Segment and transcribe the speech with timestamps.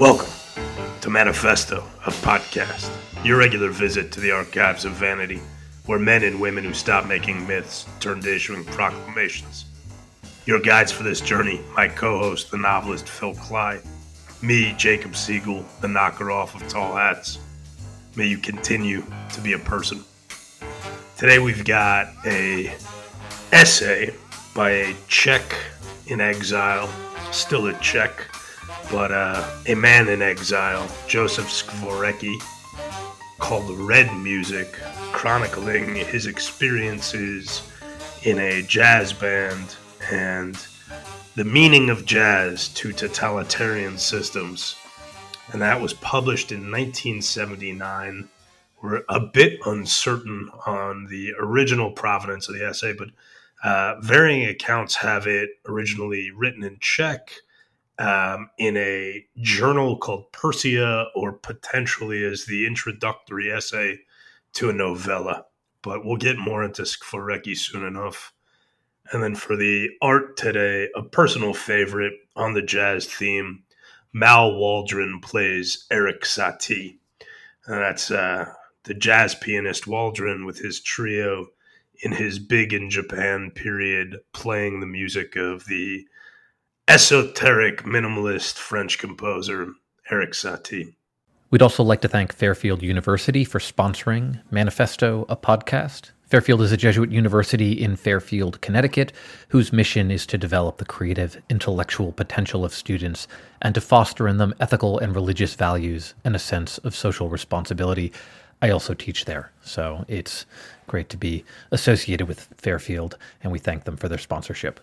[0.00, 0.30] Welcome
[1.00, 2.88] to Manifesto, a podcast,
[3.24, 5.40] your regular visit to the archives of vanity,
[5.86, 9.64] where men and women who stop making myths turn to issuing proclamations.
[10.46, 13.84] Your guides for this journey, my co host, the novelist Phil Klay,
[14.40, 17.40] me, Jacob Siegel, the knocker off of tall hats.
[18.14, 19.02] May you continue
[19.32, 20.04] to be a person.
[21.16, 22.72] Today we've got a
[23.50, 24.14] essay
[24.54, 25.56] by a Czech
[26.06, 26.88] in exile,
[27.32, 28.28] still a Czech,
[28.90, 32.36] but uh, a man in exile, Josef Skvorecky,
[33.38, 34.72] called Red Music,
[35.12, 37.62] chronicling his experiences
[38.22, 39.76] in a jazz band
[40.10, 40.56] and
[41.36, 44.76] the meaning of jazz to totalitarian systems.
[45.52, 48.28] And that was published in 1979.
[48.82, 53.08] We're a bit uncertain on the original provenance of the essay, but
[53.62, 57.32] uh, varying accounts have it originally written in Czech
[57.98, 63.98] um, in a journal called Persia, or potentially as the introductory essay
[64.54, 65.46] to a novella.
[65.82, 68.32] But we'll get more into Skvorecky soon enough.
[69.12, 73.62] And then for the art today, a personal favorite on the jazz theme,
[74.12, 76.98] Mal Waldron plays Erik Satie.
[77.66, 78.52] And that's uh,
[78.84, 81.48] the jazz pianist Waldron with his trio
[82.02, 86.06] in his big in Japan period, playing the music of the
[86.88, 89.74] esoteric minimalist French composer
[90.10, 90.94] Erik Satie.
[91.50, 96.12] We'd also like to thank Fairfield University for sponsoring Manifesto, a podcast.
[96.24, 99.12] Fairfield is a Jesuit university in Fairfield, Connecticut,
[99.48, 103.28] whose mission is to develop the creative, intellectual potential of students
[103.60, 108.14] and to foster in them ethical and religious values and a sense of social responsibility.
[108.62, 110.46] I also teach there, so it's
[110.86, 114.80] great to be associated with Fairfield, and we thank them for their sponsorship.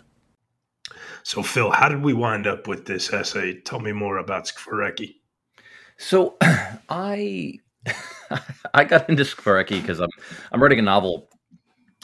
[1.24, 3.60] So, Phil, how did we wind up with this essay?
[3.62, 5.16] Tell me more about Skvorecky.
[5.98, 6.38] So,
[6.90, 7.60] I
[8.74, 10.10] I got into Skvorecky because I'm
[10.52, 11.30] I'm writing a novel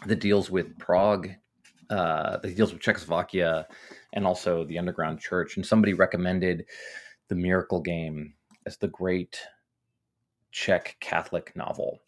[0.05, 1.29] that deals with Prague,
[1.89, 3.67] uh, that deals with Czechoslovakia,
[4.13, 5.57] and also the underground church.
[5.57, 6.65] And somebody recommended
[7.27, 8.33] The Miracle Game
[8.65, 9.39] as the great
[10.51, 11.99] Czech Catholic novel.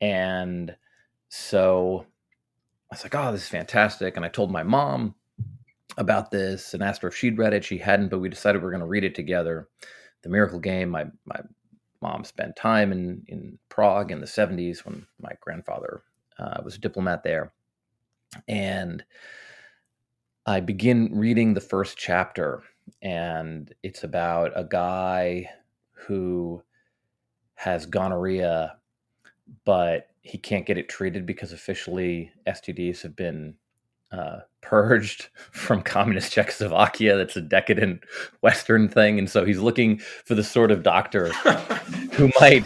[0.00, 0.74] And
[1.28, 2.06] so
[2.90, 4.16] I was like, oh, this is fantastic.
[4.16, 5.14] And I told my mom
[5.96, 7.64] about this and asked her if she'd read it.
[7.64, 9.68] She hadn't, but we decided we are going to read it together.
[10.22, 11.40] The Miracle Game, my, my
[12.00, 16.02] mom spent time in, in Prague in the 70s when my grandfather
[16.38, 17.52] uh, was a diplomat there.
[18.48, 19.04] And
[20.46, 22.62] I begin reading the first chapter,
[23.00, 25.48] and it's about a guy
[25.92, 26.62] who
[27.54, 28.76] has gonorrhea,
[29.64, 33.54] but he can't get it treated because officially STDs have been
[34.14, 37.16] uh, purged from communist Czechoslovakia.
[37.16, 38.04] That's a decadent
[38.42, 41.28] Western thing, and so he's looking for the sort of doctor
[42.12, 42.64] who might,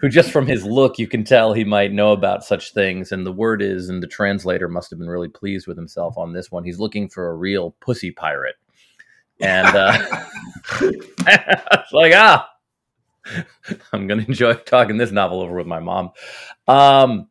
[0.00, 3.12] who just from his look you can tell he might know about such things.
[3.12, 6.32] And the word is, and the translator must have been really pleased with himself on
[6.32, 6.64] this one.
[6.64, 8.56] He's looking for a real pussy pirate,
[9.40, 9.98] and uh,
[10.80, 12.48] it's like ah.
[13.92, 16.12] I'm going to enjoy talking this novel over with my mom.
[16.68, 17.26] Um,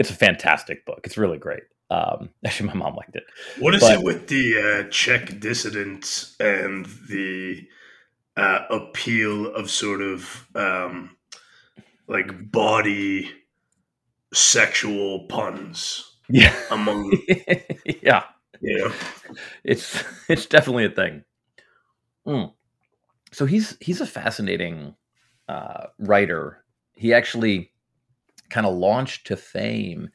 [0.00, 1.02] it's a fantastic book.
[1.04, 1.62] It's really great.
[1.92, 3.24] Um, actually, my mom liked it.
[3.58, 7.66] What is but, it with the uh, Czech dissidents and the
[8.36, 11.16] uh, appeal of sort of um,
[12.08, 13.30] like body
[14.32, 16.08] sexual puns?
[16.28, 17.12] Yeah, among
[18.02, 18.24] yeah,
[18.62, 18.92] yeah,
[19.64, 21.24] it's it's definitely a thing.
[22.26, 22.54] Mm.
[23.32, 24.94] So he's he's a fascinating
[25.48, 26.64] uh, writer.
[26.94, 27.71] He actually
[28.52, 30.10] kind of launched to fame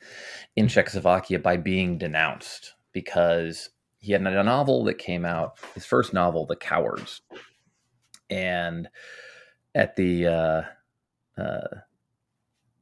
[0.56, 6.14] in Czechoslovakia by being denounced because he had a novel that came out, his first
[6.14, 7.22] novel, The Cowards.
[8.30, 8.88] And
[9.74, 10.62] at the uh,
[11.38, 11.82] uh,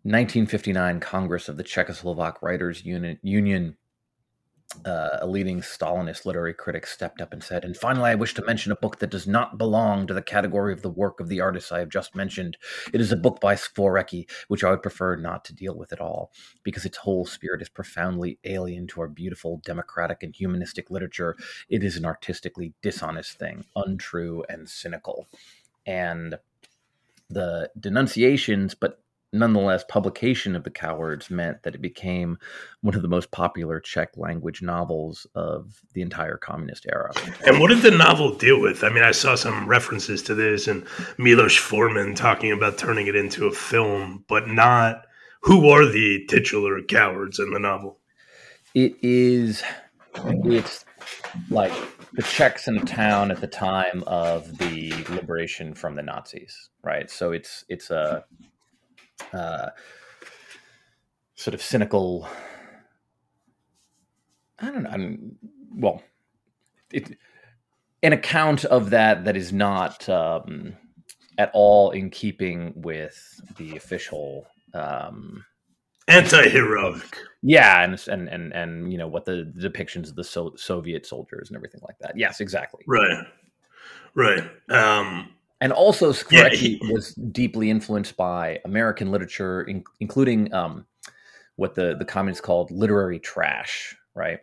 [0.03, 3.77] 1959 Congress of the Czechoslovak Writers Union, Union
[4.83, 8.45] uh, a leading Stalinist literary critic stepped up and said, And finally, I wish to
[8.45, 11.39] mention a book that does not belong to the category of the work of the
[11.39, 12.57] artists I have just mentioned.
[12.93, 16.01] It is a book by Skvorecky, which I would prefer not to deal with at
[16.01, 16.31] all,
[16.63, 21.35] because its whole spirit is profoundly alien to our beautiful democratic and humanistic literature.
[21.69, 25.27] It is an artistically dishonest thing, untrue and cynical.
[25.85, 26.37] And
[27.29, 28.99] the denunciations, but
[29.35, 32.37] nonetheless, publication of The Cowards meant that it became
[32.81, 37.11] one of the most popular Czech language novels of the entire communist era.
[37.45, 38.83] And what did the novel deal with?
[38.83, 40.85] I mean, I saw some references to this and
[41.17, 45.05] Milos Forman talking about turning it into a film, but not
[45.41, 47.99] who are the titular cowards in the novel?
[48.73, 49.63] It is,
[50.15, 50.85] it's
[51.49, 51.71] like
[52.13, 57.09] the Czechs in a town at the time of the liberation from the Nazis, right?
[57.09, 58.25] So it's it's a
[59.33, 59.69] uh,
[61.35, 62.27] sort of cynical.
[64.59, 64.89] I don't know.
[64.89, 65.35] I mean,
[65.73, 66.01] well,
[66.91, 67.17] it,
[68.03, 70.75] an account of that that is not um,
[71.37, 75.43] at all in keeping with the official um,
[76.07, 80.53] anti-heroic yeah and and and, and you know what the, the depictions of the so-
[80.55, 83.25] soviet soldiers and everything like that yes exactly right
[84.13, 85.29] right um
[85.61, 86.91] and also Skvorecky yeah.
[86.91, 90.85] was deeply influenced by American literature, in, including um,
[91.55, 94.39] what the, the communists called literary trash, right?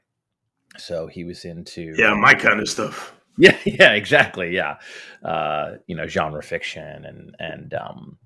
[0.78, 3.14] So he was into yeah, my kind of stuff.
[3.38, 4.54] Yeah, yeah, exactly.
[4.54, 4.76] Yeah,
[5.24, 8.18] uh, you know, genre fiction and and um,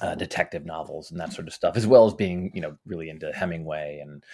[0.00, 3.10] uh, detective novels and that sort of stuff, as well as being you know really
[3.10, 4.24] into Hemingway and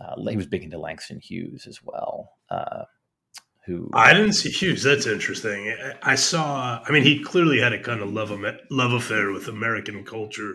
[0.00, 2.32] uh, he was big into Langston Hughes as well.
[2.48, 2.84] Uh,
[3.66, 4.82] who I didn't see Hughes.
[4.82, 5.74] That's interesting.
[6.02, 6.82] I saw.
[6.84, 8.32] I mean, he clearly had a kind of love
[8.70, 10.54] love affair with American culture.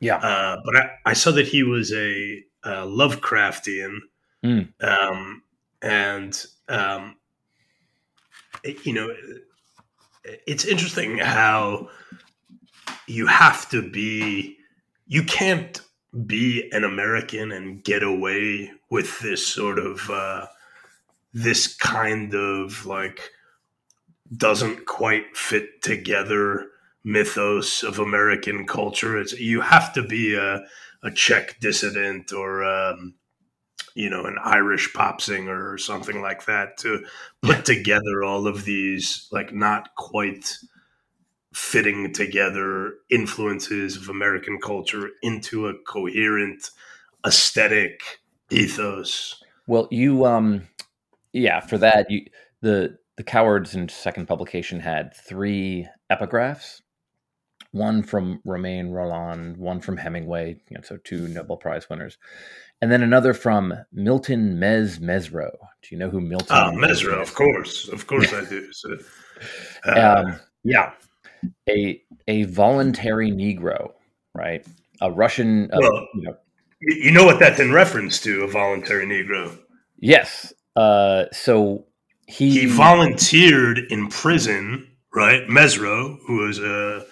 [0.00, 3.98] Yeah, uh, but I, I, saw that he was a, a Lovecraftian,
[4.44, 4.68] mm.
[4.80, 5.42] um,
[5.80, 7.16] and um,
[8.62, 9.12] it, you know,
[10.46, 11.88] it's interesting how
[13.08, 14.58] you have to be.
[15.06, 15.80] You can't
[16.26, 20.10] be an American and get away with this sort of.
[20.10, 20.46] Uh,
[21.32, 23.30] this kind of like
[24.36, 26.68] doesn't quite fit together
[27.04, 29.18] mythos of American culture.
[29.18, 30.62] It's you have to be a,
[31.02, 33.14] a Czech dissident or um,
[33.94, 37.04] you know an Irish pop singer or something like that to
[37.42, 40.58] put together all of these like not quite
[41.52, 46.70] fitting together influences of American culture into a coherent
[47.26, 48.20] aesthetic
[48.50, 49.42] ethos.
[49.66, 50.68] Well, you um
[51.32, 52.26] yeah, for that, you
[52.60, 56.80] the the cowards in second publication had three epigraphs,
[57.72, 62.18] one from Romain Rolland, one from Hemingway, you know, so two Nobel Prize winners,
[62.80, 65.52] and then another from Milton Mezz Mezzrow.
[65.82, 66.48] Do you know who Milton?
[66.50, 68.72] Ah, Mezzrow, of course, of course I do.
[68.72, 68.96] So,
[69.86, 70.92] uh, um, yeah,
[71.68, 73.92] a a voluntary Negro,
[74.34, 74.64] right?
[75.00, 75.70] A Russian.
[75.72, 76.36] Uh, well, you know,
[76.80, 78.42] you know what that's in reference to?
[78.42, 79.58] A voluntary Negro.
[79.98, 81.86] Yes, uh, so
[82.26, 85.46] he he volunteered in prison, right?
[85.48, 87.04] Mezzrow, who was a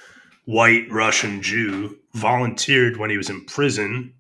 [0.45, 4.15] white Russian Jew, volunteered when he was in prison.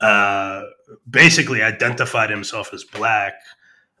[0.00, 0.64] Uh,
[1.08, 3.34] basically, identified himself as black.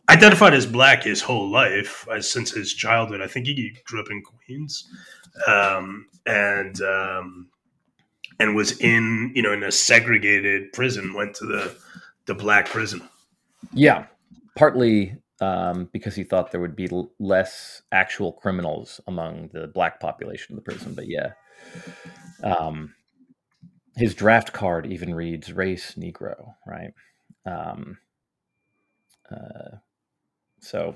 [0.08, 3.20] Identified as black his whole life, as since his childhood.
[3.20, 4.88] I think he grew up in Queens,
[5.46, 7.48] um, and um,
[8.40, 11.14] and was in you know in a segregated prison.
[11.14, 11.76] Went to the
[12.26, 13.02] the black prison.
[13.72, 14.06] Yeah,
[14.56, 20.00] partly um, because he thought there would be l- less actual criminals among the black
[20.00, 20.94] population of the prison.
[20.94, 21.32] But yeah,
[22.42, 22.94] um,
[23.96, 26.92] his draft card even reads race Negro, right?
[27.46, 27.98] Um,
[29.30, 29.76] uh,
[30.60, 30.94] so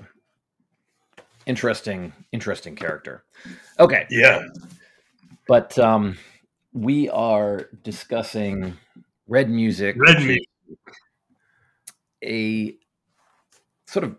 [1.45, 3.23] interesting, interesting character.
[3.79, 4.43] Okay, yeah,
[5.47, 6.17] but um,
[6.73, 8.77] we are discussing
[9.27, 9.95] red music.
[9.99, 10.47] Red music.
[12.23, 12.77] A
[13.85, 14.15] sort of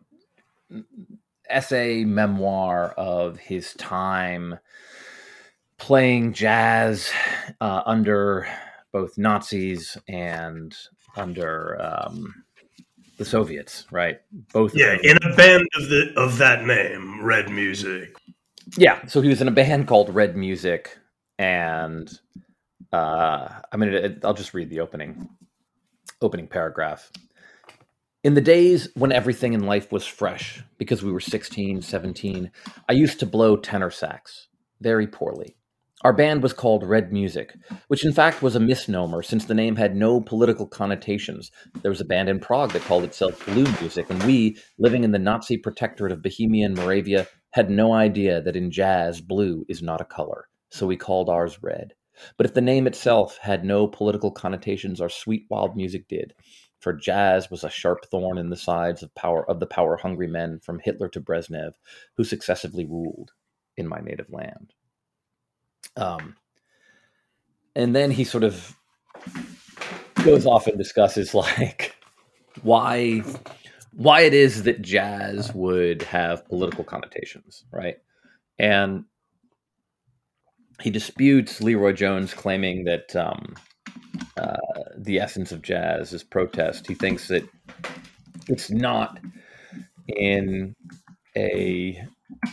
[1.48, 4.58] essay memoir of his time
[5.78, 7.10] playing jazz
[7.60, 8.46] uh, under
[8.92, 10.74] both Nazis and
[11.16, 12.34] under um,
[13.18, 14.20] the Soviets, right?
[14.52, 14.74] Both.
[14.74, 18.14] Yeah, in a band of the of that name, Red Music.
[18.76, 20.96] Yeah, so he was in a band called Red Music,
[21.38, 22.10] and
[22.92, 25.28] uh, I mean, I'll just read the opening
[26.20, 27.10] opening paragraph.
[28.24, 32.50] In the days when everything in life was fresh, because we were 16, 17,
[32.88, 34.48] I used to blow tenor sax
[34.80, 35.56] very poorly.
[36.02, 37.54] Our band was called Red Music,
[37.88, 41.50] which in fact was a misnomer since the name had no political connotations.
[41.82, 45.12] There was a band in Prague that called itself Blue Music, and we, living in
[45.12, 49.82] the Nazi protectorate of Bohemia and Moravia, had no idea that in jazz, blue is
[49.82, 51.94] not a color, so we called ours red.
[52.36, 56.34] But if the name itself had no political connotations, our sweet wild music did
[56.86, 60.28] for jazz was a sharp thorn in the sides of power of the power hungry
[60.28, 61.72] men from Hitler to Brezhnev
[62.16, 63.32] who successively ruled
[63.76, 64.72] in my native land.
[65.96, 66.36] Um,
[67.74, 68.76] and then he sort of
[70.22, 71.96] goes off and discusses like
[72.62, 73.24] why
[73.92, 77.96] why it is that jazz would have political connotations, right?
[78.60, 79.06] And
[80.80, 83.56] he disputes LeRoi Jones claiming that um,
[84.36, 86.86] uh, the essence of jazz is protest.
[86.86, 87.48] He thinks that
[88.48, 89.18] it's not
[90.08, 90.74] in
[91.36, 92.02] a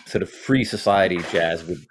[0.05, 1.85] sort of free society jazz would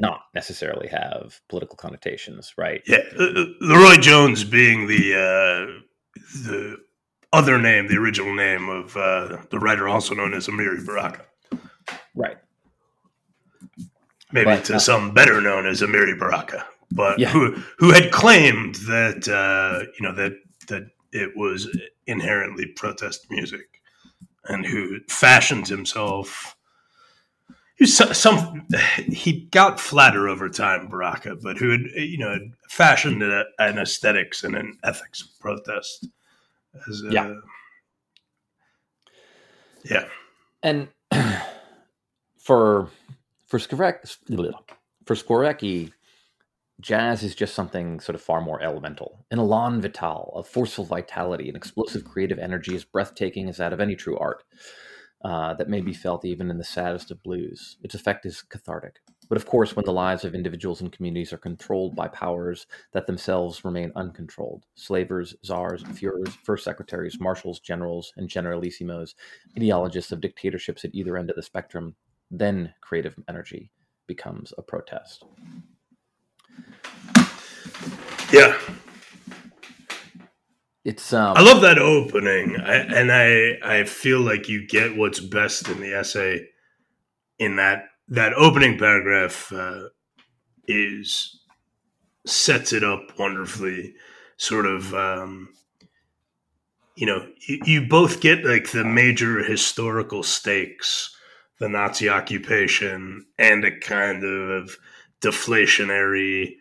[0.00, 2.82] not necessarily have political connotations, right?
[2.86, 6.76] Yeah, uh, uh LeRoi Jones being the uh, the
[7.32, 11.24] other name, the original name of uh, the writer, also known as Amiri Baraka.
[12.14, 12.38] Right.
[14.32, 17.28] Maybe but, to uh, some better known as Amiri Baraka, but yeah.
[17.28, 20.32] who who had claimed that uh, you know that
[20.68, 21.68] that it was
[22.06, 23.80] inherently protest music,
[24.44, 26.56] and who fashioned himself.
[27.76, 28.66] He some
[29.06, 34.56] he got flatter over time, Baraka, but who had you know fashioned an aesthetics and
[34.56, 36.08] an ethics of protest.
[36.88, 37.34] As, yeah,
[39.84, 40.04] yeah,
[40.62, 40.88] and
[42.38, 42.90] for
[43.46, 43.58] for
[45.04, 45.92] for Skvorecky,
[46.80, 49.24] jazz is just something sort of far more elemental.
[49.30, 53.80] An elan vital, a forceful vitality, an explosive creative energy as breathtaking as that of
[53.80, 54.44] any true art
[55.24, 57.76] uh, that may be felt even in the saddest of blues.
[57.82, 59.00] Its effect is cathartic.
[59.28, 63.06] But of course, when the lives of individuals and communities are controlled by powers that
[63.06, 69.14] themselves remain uncontrolled slavers, czars, Fuhrers, first secretaries, marshals, generals, and generalissimos,
[69.56, 71.94] ideologists of dictatorships at either end of the spectrum
[72.30, 73.70] then creative energy
[74.06, 75.24] becomes a protest.
[78.32, 78.58] Yeah.
[80.84, 82.56] It's um, I love that opening.
[82.58, 86.46] I, and I I feel like you get what's best in the essay
[87.38, 89.88] in that that opening paragraph uh,
[90.66, 91.40] is
[92.26, 93.94] sets it up wonderfully
[94.38, 95.50] sort of um,
[96.96, 101.14] you know you, you both get like the major historical stakes
[101.58, 104.76] the Nazi occupation and a kind of
[105.20, 106.54] deflationary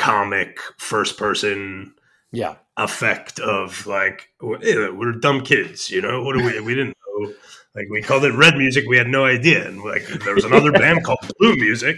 [0.00, 1.94] comic first person
[2.32, 2.56] yeah.
[2.76, 6.22] effect of like we're dumb kids you know?
[6.22, 7.34] What do we we didn't know
[7.74, 9.66] like we called it red music we had no idea.
[9.66, 11.96] And like there was another band called blue music.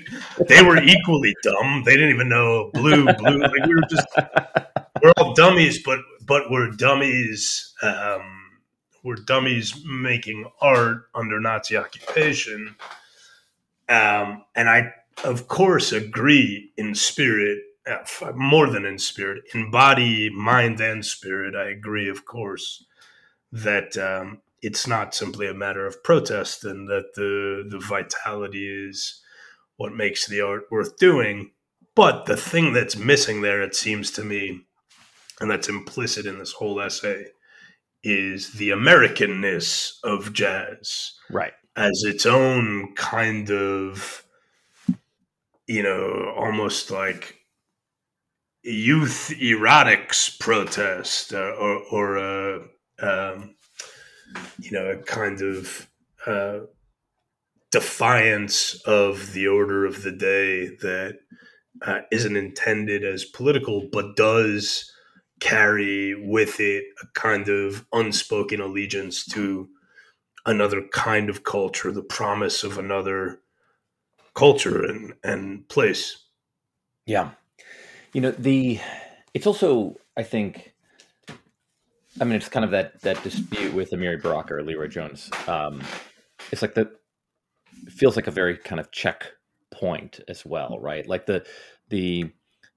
[0.48, 1.82] They were equally dumb.
[1.84, 4.06] They didn't even know blue blue like we were just
[5.02, 8.42] we're all dummies but but we're dummies um
[9.02, 12.76] were dummies making art under Nazi occupation.
[13.88, 14.92] Um, and I,
[15.24, 17.58] of course, agree in spirit,
[18.34, 21.54] more than in spirit, in body, mind, and spirit.
[21.54, 22.84] I agree, of course,
[23.50, 29.20] that um, it's not simply a matter of protest and that the, the vitality is
[29.76, 31.50] what makes the art worth doing.
[31.94, 34.62] But the thing that's missing there, it seems to me,
[35.40, 37.26] and that's implicit in this whole essay,
[38.04, 41.12] is the Americanness of jazz.
[41.30, 41.52] Right.
[41.76, 44.24] As its own kind of,
[45.66, 47.41] you know, almost like
[48.62, 52.60] youth erotics protest uh, or, or a,
[53.00, 53.54] um,
[54.60, 55.88] you know, a kind of
[56.26, 56.60] uh,
[57.70, 61.18] defiance of the order of the day that
[61.84, 64.92] uh, not intended as political, but does
[65.40, 69.68] carry with it a kind of unspoken allegiance to
[70.46, 73.40] another kind of culture, the promise of another
[74.34, 76.26] culture and, and place.
[77.06, 77.30] Yeah.
[78.12, 78.80] You know, the
[79.34, 80.74] it's also, I think,
[82.20, 85.30] I mean, it's kind of that that dispute with Amiri Baraka or LeRoi Jones.
[85.46, 85.82] Um,
[86.50, 86.90] it's like the
[87.88, 89.32] feels like a very kind of check
[89.72, 91.06] point as well, right?
[91.06, 91.44] Like the
[91.88, 92.30] the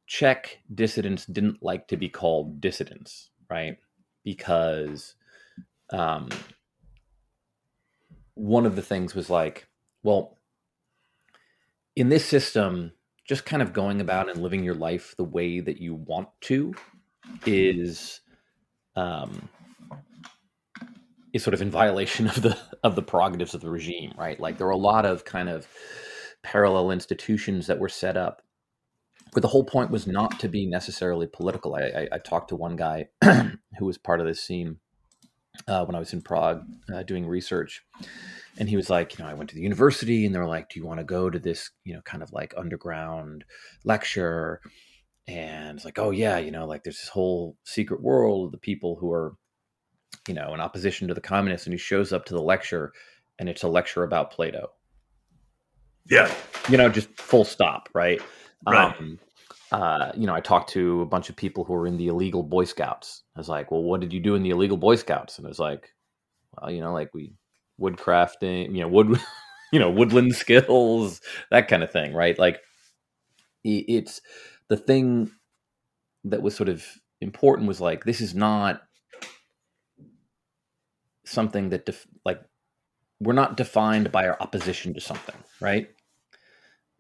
[0.08, 3.78] Czech dissidents didn't like to be called dissidents, right?
[4.24, 5.16] Because
[5.92, 6.30] um,
[8.36, 9.68] one of the things was like,
[10.04, 10.38] well,
[11.96, 12.92] in this system,
[13.28, 16.74] just kind of going about and living your life the way that you want to
[17.46, 18.22] is
[18.96, 19.50] um,
[21.34, 24.40] is sort of in violation of the of the prerogatives of the regime, right?
[24.40, 25.68] Like there are a lot of kind of
[26.44, 28.44] parallel institutions that were set up
[29.36, 31.76] but the whole point was not to be necessarily political.
[31.76, 34.78] I, I, I talked to one guy who was part of this scene
[35.68, 36.64] uh, when I was in Prague
[36.94, 37.84] uh, doing research,
[38.58, 40.70] and he was like, you know, I went to the university, and they were like,
[40.70, 43.44] "Do you want to go to this, you know, kind of like underground
[43.84, 44.62] lecture?"
[45.28, 48.58] And it's like, "Oh yeah, you know, like there's this whole secret world of the
[48.58, 49.36] people who are,
[50.28, 52.94] you know, in opposition to the communists." And he shows up to the lecture,
[53.40, 54.70] and it's a lecture about Plato.
[56.10, 56.34] Yeah,
[56.70, 58.22] you know, just full stop, right?
[58.68, 58.96] Right.
[58.98, 59.20] Um,
[59.72, 62.44] uh, you know, I talked to a bunch of people who were in the illegal
[62.44, 63.24] Boy Scouts.
[63.36, 65.38] I was like, well, what did you do in the illegal Boy Scouts?
[65.38, 65.90] And it was like,
[66.54, 67.34] well, you know, like we
[67.80, 69.20] woodcrafting, you know, wood,
[69.72, 72.38] you know, woodland skills, that kind of thing, right?
[72.38, 72.60] Like
[73.64, 74.22] it's
[74.68, 75.32] the thing
[76.24, 76.86] that was sort of
[77.22, 78.82] important was like, this is not
[81.26, 82.42] something that def- like
[83.20, 85.90] we're not defined by our opposition to something, right?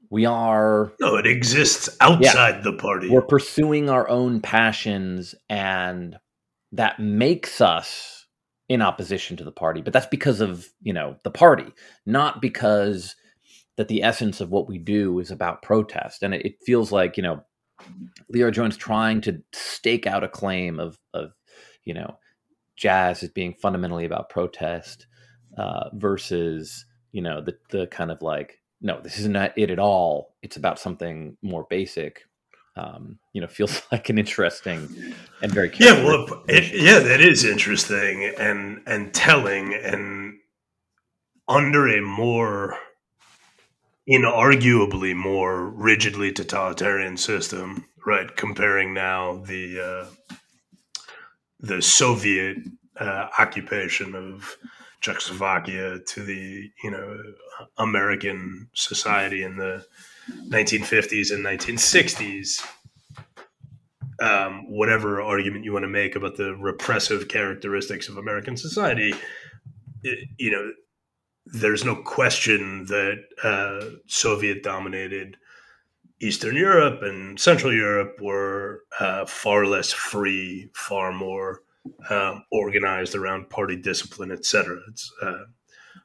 [0.09, 3.09] We are no, it exists outside yeah, the party.
[3.09, 6.17] We're pursuing our own passions, and
[6.71, 8.24] that makes us
[8.67, 9.81] in opposition to the party.
[9.81, 11.71] But that's because of you know the party,
[12.05, 13.15] not because
[13.77, 16.23] that the essence of what we do is about protest.
[16.23, 17.43] And it, it feels like you know
[18.29, 21.31] Leo Jones trying to stake out a claim of of
[21.83, 22.17] you know
[22.75, 25.07] jazz as being fundamentally about protest
[25.57, 29.79] uh, versus you know the the kind of like no this is not it at
[29.79, 32.23] all it's about something more basic
[32.75, 37.43] um, you know feels like an interesting and very yeah well it, yeah that is
[37.43, 40.35] interesting and and telling and
[41.47, 42.77] under a more
[44.09, 50.35] inarguably more rigidly totalitarian system right comparing now the uh,
[51.59, 52.57] the soviet
[52.99, 54.57] uh, occupation of
[55.01, 57.17] Czechoslovakia to the you know
[57.77, 59.85] American society in the
[60.29, 62.65] 1950s and 1960s.
[64.21, 69.13] Um, whatever argument you want to make about the repressive characteristics of American society,
[70.03, 70.71] it, you know,
[71.47, 75.37] there's no question that uh, Soviet dominated
[76.21, 81.61] Eastern Europe and Central Europe were uh, far less free, far more
[82.09, 84.79] um, organized around party discipline, etc.
[84.89, 85.43] It's, uh,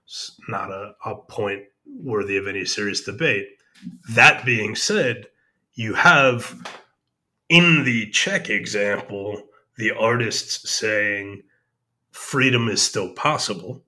[0.05, 3.47] it's not a, a point worthy of any serious debate.
[4.11, 5.27] That being said,
[5.75, 6.55] you have
[7.49, 9.43] in the Czech example
[9.77, 11.43] the artists saying
[12.11, 13.83] freedom is still possible,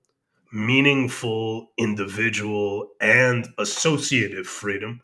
[0.51, 5.01] meaningful individual and associative freedom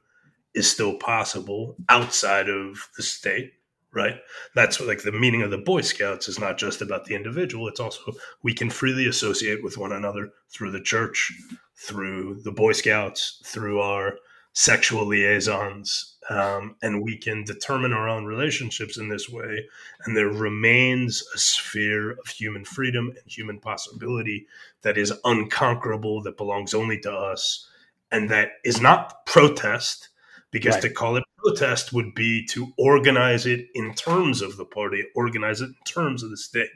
[0.53, 3.53] is still possible outside of the state
[3.91, 4.19] right?
[4.55, 7.67] That's like the meaning of the Boy Scouts is not just about the individual.
[7.67, 11.31] It's also we can freely associate with one another through the church,
[11.75, 14.17] through the Boy Scouts, through our
[14.53, 19.65] sexual liaisons, um, and we can determine our own relationships in this way.
[20.05, 24.47] And there remains a sphere of human freedom and human possibility
[24.81, 27.67] that is unconquerable, that belongs only to us,
[28.11, 30.09] and that is not protest
[30.51, 30.83] because right.
[30.83, 35.61] to call it protest would be to organize it in terms of the party, organize
[35.61, 36.69] it in terms of the state.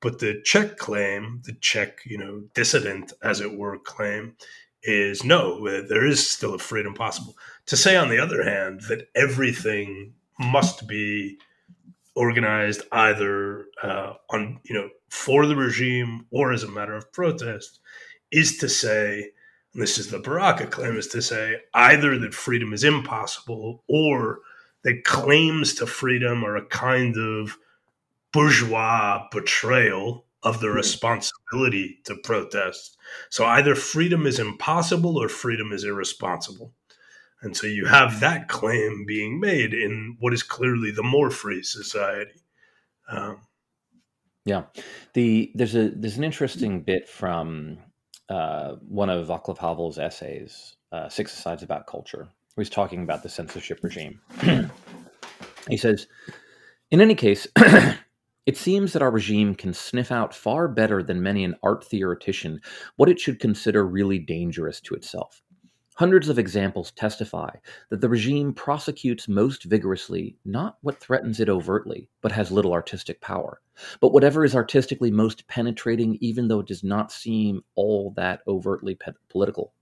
[0.00, 4.36] But the Czech claim, the Czech, you know, dissident, as it were, claim
[4.82, 7.36] is no, there is still a freedom possible.
[7.66, 11.38] To say, on the other hand, that everything must be
[12.14, 17.80] organized either uh, on, you know, for the regime or as a matter of protest
[18.30, 19.30] is to say
[19.74, 24.40] this is the Baraka claim, is to say either that freedom is impossible or
[24.84, 27.56] that claims to freedom are a kind of
[28.32, 30.74] bourgeois betrayal of the hmm.
[30.74, 32.96] responsibility to protest.
[33.30, 36.72] So either freedom is impossible or freedom is irresponsible.
[37.42, 41.62] And so you have that claim being made in what is clearly the more free
[41.62, 42.40] society.
[43.08, 43.40] Um,
[44.44, 44.64] yeah,
[45.14, 47.78] the there's a there's an interesting bit from
[48.28, 53.22] uh, one of Václav Havel's essays, uh, Six Asides About Culture, where he's talking about
[53.22, 54.20] the censorship regime.
[55.68, 56.06] he says,
[56.90, 57.46] In any case,
[58.44, 62.60] it seems that our regime can sniff out far better than many an art theoretician
[62.96, 65.42] what it should consider really dangerous to itself.
[65.96, 67.50] Hundreds of examples testify
[67.90, 73.20] that the regime prosecutes most vigorously not what threatens it overtly, but has little artistic
[73.20, 73.60] power,
[74.00, 78.94] but whatever is artistically most penetrating, even though it does not seem all that overtly
[78.94, 79.74] pe- political.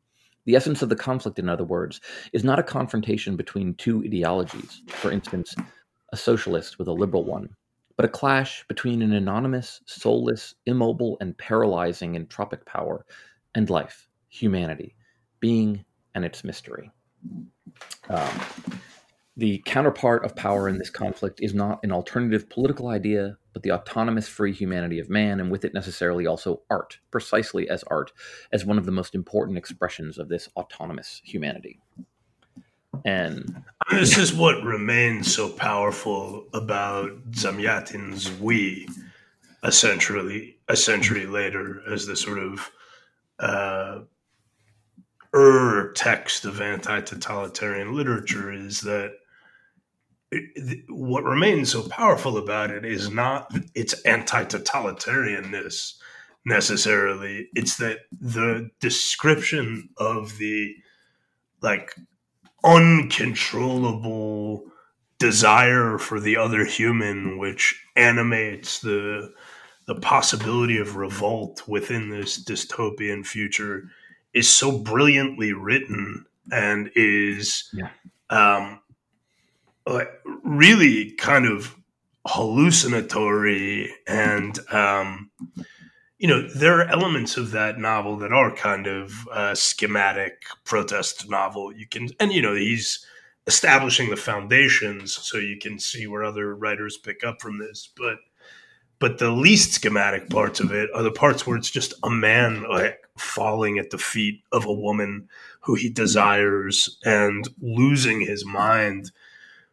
[0.44, 2.00] The essence of the conflict, in other words,
[2.32, 5.54] is not a confrontation between two ideologies, for instance,
[6.12, 7.50] a socialist with a liberal one,
[8.00, 13.04] but a clash between an anonymous, soulless, immobile, and paralyzing entropic power
[13.54, 14.96] and life, humanity,
[15.38, 15.84] being
[16.14, 16.90] and its mystery.
[18.08, 18.40] Um,
[19.36, 23.72] the counterpart of power in this conflict is not an alternative political idea, but the
[23.72, 28.12] autonomous free humanity of man, and with it necessarily also art, precisely as art,
[28.50, 31.78] as one of the most important expressions of this autonomous humanity.
[33.04, 38.88] And this is what remains so powerful about Zamyatin's We
[39.62, 42.70] a century a century later as the sort of
[43.38, 44.00] uh,
[45.34, 49.12] ur text of anti-totalitarian literature is that
[50.88, 55.94] what remains so powerful about it is not its anti-totalitarianness
[56.44, 57.48] necessarily.
[57.54, 60.74] It's that the description of the
[61.62, 61.94] like
[62.64, 64.64] uncontrollable
[65.18, 69.32] desire for the other human which animates the
[69.86, 73.88] the possibility of revolt within this dystopian future
[74.32, 77.88] is so brilliantly written and is Yeah.
[78.30, 78.80] um,
[79.86, 80.10] like
[80.44, 81.74] really kind of
[82.26, 85.30] hallucinatory and um,
[86.20, 91.28] you know there are elements of that novel that are kind of uh, schematic protest
[91.30, 91.72] novel.
[91.72, 93.04] You can and you know he's
[93.46, 98.18] establishing the foundations so you can see where other writers pick up from this but
[98.98, 102.64] but the least schematic parts of it are the parts where it's just a man
[102.68, 105.26] like falling at the feet of a woman
[105.62, 109.10] who he desires and losing his mind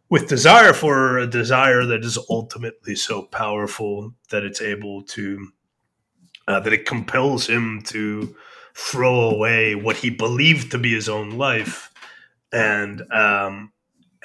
[0.10, 5.50] with desire for a desire that is ultimately so powerful that it's able to
[6.48, 8.36] uh, that it compels him to
[8.76, 11.92] throw away what he believed to be his own life.
[12.52, 13.74] And um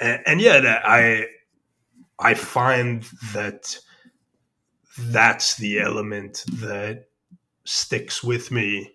[0.01, 1.27] and, and yeah i
[2.21, 3.03] i find
[3.35, 3.77] that
[4.99, 7.07] that's the element that
[7.65, 8.93] sticks with me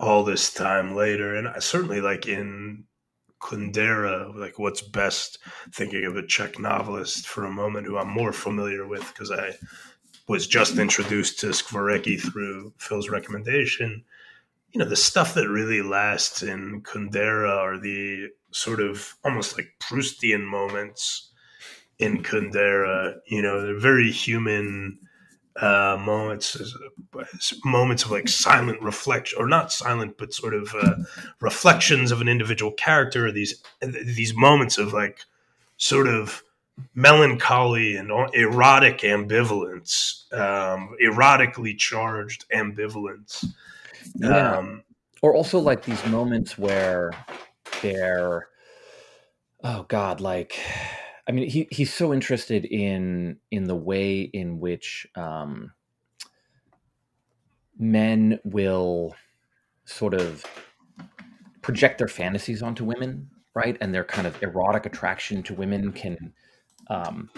[0.00, 1.34] all this time later.
[1.34, 2.84] And I certainly like in
[3.40, 5.38] Kundera, like what's best
[5.72, 9.52] thinking of a Czech novelist for a moment who I'm more familiar with because I
[10.28, 14.04] was just introduced to Skvorecky through Phil's recommendation.
[14.72, 19.72] You know, the stuff that really lasts in Kundera are the sort of almost like
[19.80, 21.30] Proustian moments
[21.98, 23.16] in Kundera.
[23.26, 24.98] You know, they're very human
[25.60, 26.56] uh, moments,
[27.64, 30.96] moments of like silent reflection, or not silent, but sort of uh,
[31.40, 33.32] reflections of an individual character.
[33.32, 35.20] These these moments of like
[35.78, 36.42] sort of
[36.94, 43.44] melancholy and erotic ambivalence, um, erotically charged ambivalence.
[44.16, 44.58] Yeah.
[44.58, 44.82] Um,
[45.22, 47.12] or also like these moments where
[47.82, 48.48] they're,
[49.64, 50.58] oh God, like
[51.28, 55.72] I mean, he he's so interested in in the way in which um,
[57.78, 59.14] men will
[59.84, 60.44] sort of
[61.60, 63.76] project their fantasies onto women, right?
[63.80, 66.32] And their kind of erotic attraction to women can,
[66.88, 67.30] um,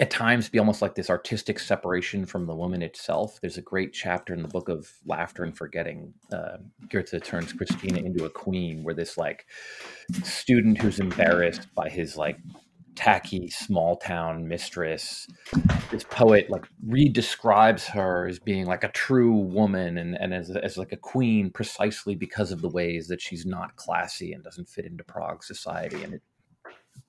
[0.00, 3.38] at times, be almost like this artistic separation from the woman itself.
[3.42, 6.14] There's a great chapter in the book of Laughter and Forgetting.
[6.32, 6.56] Uh,
[6.88, 9.44] Goethe turns Christina into a queen, where this like
[10.22, 12.38] student who's embarrassed by his like
[12.94, 15.26] tacky small town mistress.
[15.90, 20.76] This poet like redescribes her as being like a true woman and, and as, as
[20.76, 24.86] like a queen precisely because of the ways that she's not classy and doesn't fit
[24.86, 26.02] into Prague society.
[26.02, 26.22] And it,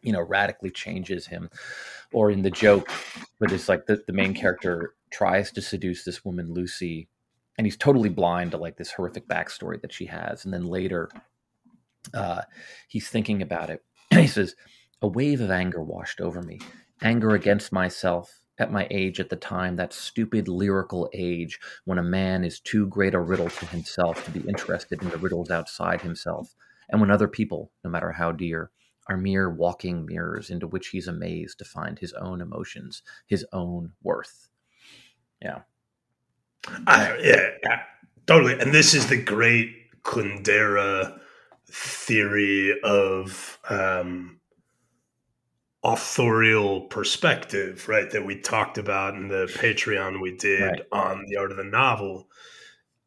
[0.01, 1.49] you know, radically changes him.
[2.13, 2.89] Or in the joke
[3.37, 7.07] where this like the, the main character tries to seduce this woman, Lucy,
[7.57, 10.43] and he's totally blind to like this horrific backstory that she has.
[10.43, 11.09] And then later,
[12.13, 12.41] uh,
[12.87, 13.83] he's thinking about it.
[14.11, 14.55] He says,
[15.01, 16.59] a wave of anger washed over me
[17.01, 22.03] anger against myself at my age at the time, that stupid lyrical age when a
[22.03, 26.01] man is too great a riddle to himself to be interested in the riddles outside
[26.01, 26.53] himself,
[26.89, 28.69] and when other people, no matter how dear,
[29.11, 33.91] are mere walking mirrors into which he's amazed to find his own emotions, his own
[34.01, 34.49] worth.
[35.41, 35.61] Yeah.
[36.87, 37.81] Uh, yeah, yeah,
[38.25, 38.57] totally.
[38.59, 41.19] And this is the great Kundera
[41.69, 44.39] theory of um,
[45.83, 48.09] authorial perspective, right?
[48.11, 50.81] That we talked about in the Patreon we did right.
[50.91, 52.29] on the art of the novel.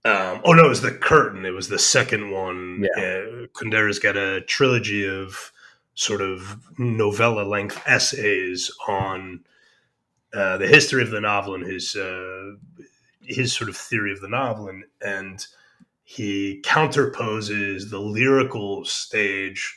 [0.04, 1.46] Um, oh no, it was the curtain.
[1.46, 2.84] It was the second one.
[2.96, 3.02] Yeah.
[3.02, 5.52] Uh, Kundera's got a trilogy of
[5.94, 9.40] sort of novella length essays on
[10.34, 12.52] uh, the history of the novel and his uh,
[13.22, 15.46] his sort of theory of the novel, and and
[16.04, 19.76] he counterposes the lyrical stage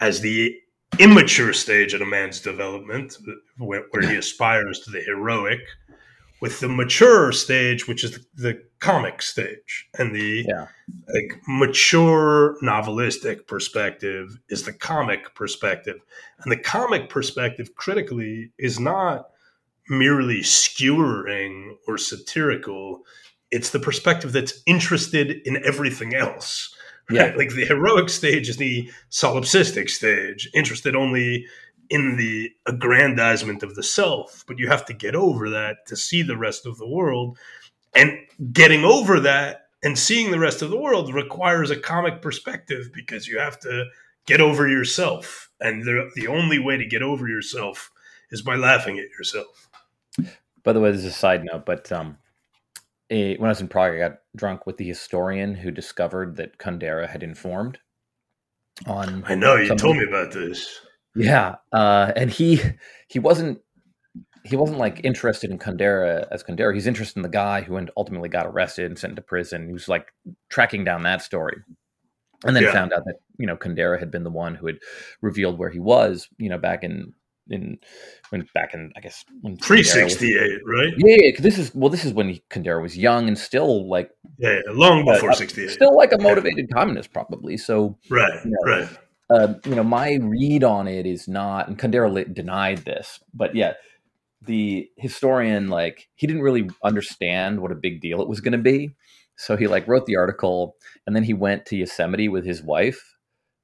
[0.00, 0.56] as the
[0.98, 3.18] immature stage in a man's development
[3.58, 5.60] where, where he aspires to the heroic
[6.40, 10.66] with the mature stage which is the, the comic stage and the yeah.
[11.14, 16.00] like mature novelistic perspective is the comic perspective
[16.40, 19.28] and the comic perspective critically is not
[19.88, 23.00] merely skewering or satirical
[23.50, 26.74] it's the perspective that's interested in everything else
[27.10, 27.34] yeah.
[27.36, 31.46] Like the heroic stage is the solipsistic stage, interested only
[31.90, 34.44] in the aggrandizement of the self.
[34.46, 37.38] But you have to get over that to see the rest of the world.
[37.94, 38.18] And
[38.52, 43.28] getting over that and seeing the rest of the world requires a comic perspective because
[43.28, 43.86] you have to
[44.26, 45.50] get over yourself.
[45.60, 47.90] And the, the only way to get over yourself
[48.30, 49.70] is by laughing at yourself.
[50.62, 52.16] By the way, this is a side note, but um,
[53.10, 56.58] a, when I was in Prague, I got drunk with the historian who discovered that
[56.58, 57.78] Kundera had informed
[58.86, 59.24] on.
[59.26, 60.80] I know you told me about this.
[61.14, 62.60] Yeah, uh, and he
[63.08, 63.60] he wasn't
[64.44, 66.74] he wasn't like interested in Kundera as Kundera.
[66.74, 69.66] He's interested in the guy who ultimately got arrested and sent to prison.
[69.66, 70.12] He was like
[70.50, 71.62] tracking down that story,
[72.44, 72.72] and then yeah.
[72.72, 74.78] found out that you know Kundera had been the one who had
[75.22, 76.28] revealed where he was.
[76.36, 77.14] You know, back in
[77.48, 77.78] in
[78.28, 80.92] when back in I guess when pre sixty eight, right?
[80.98, 81.30] Yeah, yeah.
[81.38, 85.30] This is well, this is when Kundera was young and still like yeah, long before
[85.30, 86.74] uh, sixty eight, still like a motivated yeah.
[86.74, 87.56] communist, probably.
[87.56, 88.88] So right, you know, right.
[89.30, 93.72] Uh, you know, my read on it is not, and Kundera denied this, but yeah,
[94.44, 98.58] the historian like he didn't really understand what a big deal it was going to
[98.58, 98.94] be,
[99.36, 100.76] so he like wrote the article,
[101.06, 103.14] and then he went to Yosemite with his wife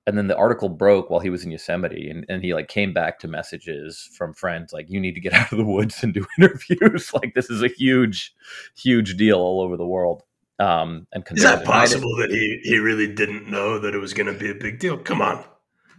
[0.07, 2.93] and then the article broke while he was in Yosemite and, and he like came
[2.93, 6.13] back to messages from friends like you need to get out of the woods and
[6.13, 7.13] do interviews.
[7.21, 8.35] Like this is a huge
[8.77, 10.23] huge deal all over the world
[10.59, 14.27] um and is that possible that he he really didn't know that it was going
[14.27, 14.97] to be a big deal?
[14.97, 15.45] Come on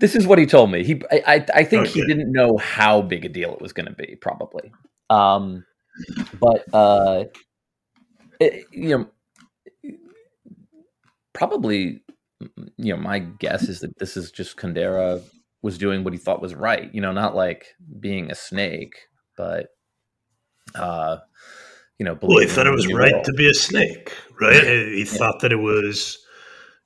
[0.02, 2.02] this is what he told me he i i think okay.
[2.02, 4.72] he didn't know how big a deal it was going to be probably
[5.10, 5.64] um
[6.40, 7.24] but uh
[8.40, 9.08] it, you know
[11.34, 12.04] probably
[12.78, 15.22] you know, my guess is that this is just Kundera
[15.62, 16.94] was doing what he thought was right.
[16.94, 17.68] You know, not like
[18.00, 18.96] being a snake,
[19.38, 19.68] but
[20.76, 21.18] uh,
[21.98, 24.64] you know, well, he thought it was right to be a snake, right?
[24.64, 25.06] He yeah.
[25.06, 26.18] thought that it was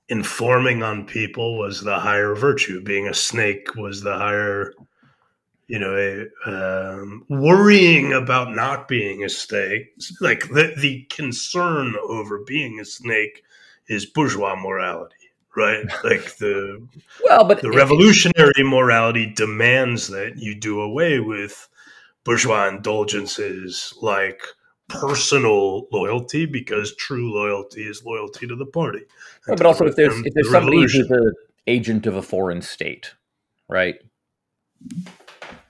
[0.09, 2.81] informing on people was the higher virtue.
[2.81, 4.73] Being a snake was the higher,
[5.67, 12.79] you know, um, worrying about not being a snake, like the the concern over being
[12.79, 13.43] a snake
[13.87, 15.15] is bourgeois morality
[15.55, 15.85] right?
[16.03, 16.85] Like the
[17.23, 21.67] well, but the revolutionary morality demands that you do away with
[22.23, 24.41] bourgeois indulgences like
[24.87, 29.01] personal loyalty because true loyalty is loyalty to the party.
[29.47, 31.33] but also, if there's if there's the somebody who's an
[31.67, 33.13] agent of a foreign state,
[33.67, 33.95] right?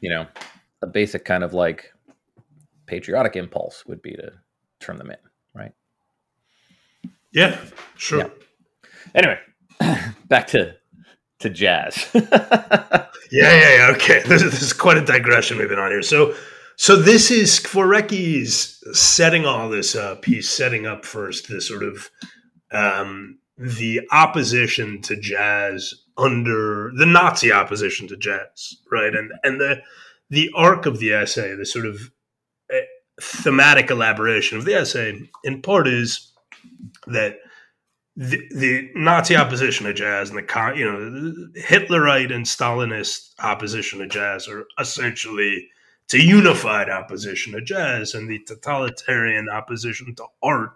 [0.01, 0.27] You know,
[0.81, 1.93] a basic kind of like
[2.85, 4.31] patriotic impulse would be to
[4.79, 5.17] turn them in,
[5.53, 5.71] right?
[7.31, 7.57] Yeah,
[7.97, 8.19] sure.
[8.19, 8.29] Yeah.
[9.13, 9.39] Anyway,
[10.27, 10.75] back to
[11.39, 12.07] to jazz.
[12.13, 13.91] yeah, yeah, yeah.
[13.95, 16.01] Okay, this is, this is quite a digression we've been on here.
[16.01, 16.33] So,
[16.77, 20.25] so this is Skvorecky's setting all this up.
[20.25, 22.09] He's setting up first the sort of
[22.71, 29.13] um, the opposition to jazz under the Nazi opposition to jazz, right?
[29.13, 29.81] And and the
[30.29, 32.11] the arc of the essay, the sort of
[32.73, 32.79] uh,
[33.21, 36.31] thematic elaboration of the essay, in part is
[37.07, 37.37] that
[38.17, 44.07] the, the Nazi opposition to jazz and the you know Hitlerite and Stalinist opposition to
[44.07, 45.69] jazz are essentially
[46.09, 50.71] to unified opposition to jazz, and the totalitarian opposition to art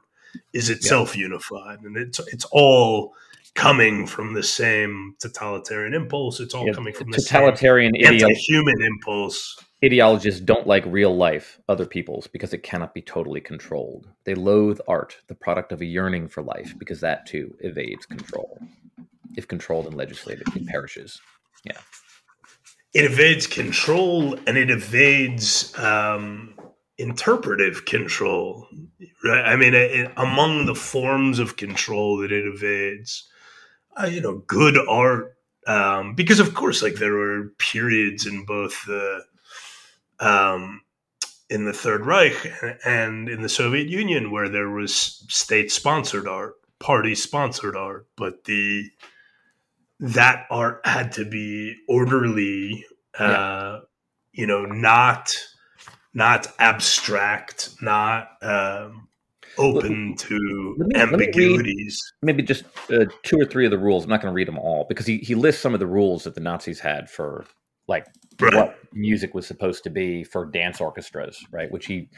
[0.54, 1.24] is itself yeah.
[1.24, 3.14] unified, and it's it's all
[3.56, 6.40] coming from the same totalitarian impulse.
[6.40, 11.86] It's all yeah, coming from the totalitarian anti-human impulse Ideologists don't like real life, other
[11.86, 14.10] people's, because it cannot be totally controlled.
[14.26, 18.60] They loathe art, the product of a yearning for life, because that too evades control.
[19.38, 21.22] If controlled and legislated, it perishes.
[21.64, 21.78] Yeah.
[22.94, 26.56] It evades control and it evades um,
[26.98, 28.68] interpretive control.
[29.24, 29.46] Right?
[29.46, 33.30] I mean, it, among the forms of control that it evades,
[33.96, 35.36] uh, you know, good art
[35.68, 39.24] um, because of course like there were periods in both the
[40.20, 40.82] um,
[41.50, 42.52] in the Third Reich
[42.86, 44.94] and in the Soviet Union where there was
[45.30, 48.90] state sponsored art, party sponsored art, but the
[50.00, 52.86] that art had to be orderly,
[53.20, 53.80] uh, yeah.
[54.32, 55.36] you know, not
[56.14, 59.08] not abstract, not um,
[59.58, 62.00] open to let me, ambiguities.
[62.22, 64.04] Let maybe just uh, two or three of the rules.
[64.04, 66.24] I'm not going to read them all because he, he lists some of the rules
[66.24, 67.46] that the Nazis had for
[67.88, 68.08] like
[68.40, 68.54] right.
[68.54, 71.72] what music was supposed to be for dance orchestras, right?
[71.72, 72.10] Which he,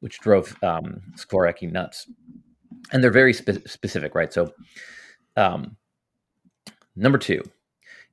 [0.00, 2.10] which drove um, Skvorecky nuts,
[2.92, 4.32] and they're very spe- specific, right?
[4.32, 4.52] So,
[5.36, 5.76] um,
[6.98, 7.42] number two,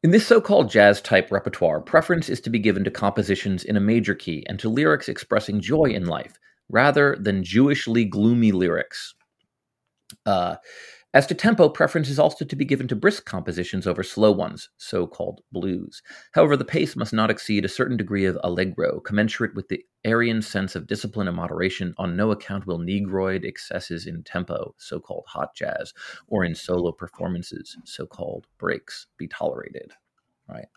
[0.03, 3.81] in this so-called jazz type repertoire, preference is to be given to compositions in a
[3.81, 6.37] major key and to lyrics expressing joy in life,
[6.69, 9.15] rather than Jewishly gloomy lyrics.
[10.25, 10.55] Uh,
[11.15, 14.69] as to tempo, preference is also to be given to brisk compositions over slow ones,
[14.75, 16.03] so called blues.
[16.33, 20.41] However, the pace must not exceed a certain degree of allegro, commensurate with the Aryan
[20.41, 21.93] sense of discipline and moderation.
[21.97, 25.93] On no account will negroid excesses in tempo, so called hot jazz,
[26.27, 29.93] or in solo performances, so called breaks, be tolerated.
[30.49, 30.67] Right.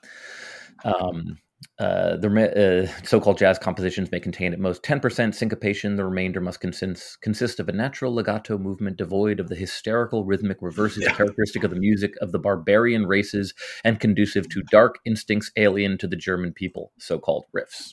[0.85, 1.37] Um,
[1.79, 5.97] uh, the uh, so-called jazz compositions may contain at most 10% syncopation.
[5.97, 10.59] The remainder must consist, consist of a natural legato movement devoid of the hysterical rhythmic
[10.61, 11.15] reverses yeah.
[11.15, 16.07] characteristic of the music of the barbarian races and conducive to dark instincts alien to
[16.07, 17.93] the German people, so-called riffs,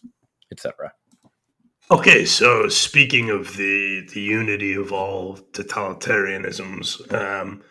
[0.51, 0.91] etc.
[1.91, 7.61] Okay, so speaking of the the unity of all totalitarianisms, um,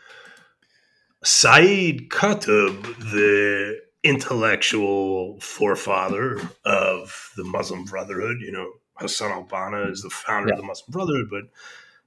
[1.24, 10.10] Saeed Qutb, the intellectual forefather of the Muslim Brotherhood, you know, Hassan al-Banna is the
[10.10, 10.54] founder yeah.
[10.54, 11.44] of the Muslim Brotherhood, but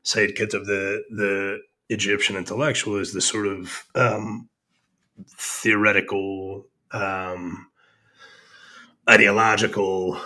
[0.04, 4.48] Sayyid Qutb, the the Egyptian intellectual, is the sort of um,
[5.28, 7.68] theoretical, um,
[9.10, 10.22] ideological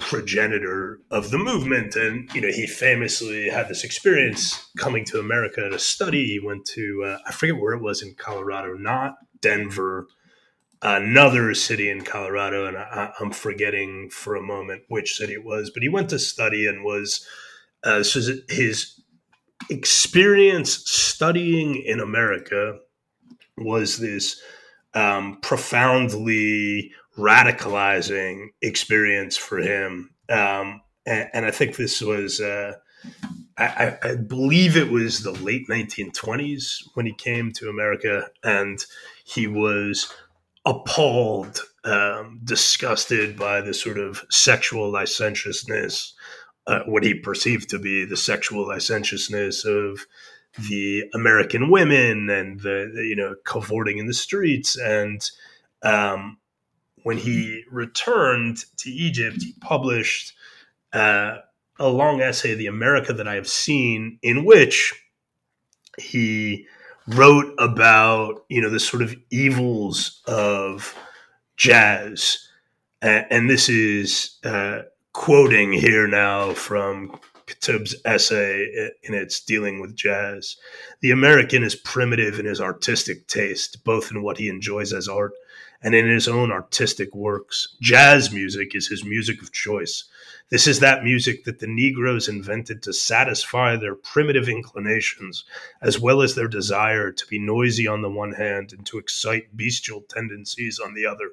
[0.00, 1.96] progenitor of the movement.
[1.96, 6.26] And, you know, he famously had this experience coming to America to study.
[6.26, 10.08] He went to, uh, I forget where it was in Colorado, not Denver,
[10.82, 12.66] another city in Colorado.
[12.66, 16.18] And I, am forgetting for a moment which city it was, but he went to
[16.18, 17.26] study and was,
[17.84, 19.00] uh, so his
[19.70, 22.78] experience studying in America
[23.56, 24.40] was this
[24.94, 30.10] um, profoundly radicalizing experience for him.
[30.28, 32.74] Um, and, and, I think this was, uh,
[33.58, 38.78] I, I, believe it was the late 1920s when he came to America, and
[39.24, 40.12] he was
[40.64, 46.14] appalled, um, disgusted by the sort of sexual licentiousness,
[46.66, 50.06] uh, what he perceived to be the sexual licentiousness of
[50.58, 54.76] the American women and the, the you know cavorting in the streets.
[54.76, 55.28] And
[55.82, 56.38] um,
[57.02, 60.34] when he returned to Egypt, he published
[60.92, 61.38] uh,
[61.78, 64.94] a long essay, The America That I Have Seen, in which
[65.98, 66.66] he
[67.08, 70.94] wrote about, you know, the sort of evils of
[71.56, 72.48] jazz.
[73.02, 79.96] Uh, and this is uh, quoting here now from Qutb's essay in its dealing with
[79.96, 80.56] jazz.
[81.00, 85.32] The American is primitive in his artistic taste, both in what he enjoys as art
[85.82, 87.76] and in his own artistic works.
[87.80, 90.04] Jazz music is his music of choice.
[90.50, 95.44] This is that music that the Negroes invented to satisfy their primitive inclinations,
[95.80, 99.56] as well as their desire to be noisy on the one hand and to excite
[99.56, 101.32] bestial tendencies on the other.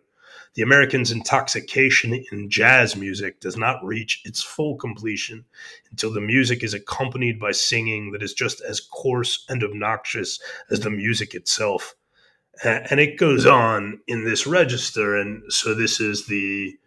[0.55, 5.45] The American's intoxication in jazz music does not reach its full completion
[5.91, 10.39] until the music is accompanied by singing that is just as coarse and obnoxious
[10.71, 11.95] as the music itself
[12.63, 16.77] and it goes on in this register and so this is the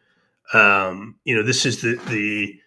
[0.53, 2.59] um, you know this is the the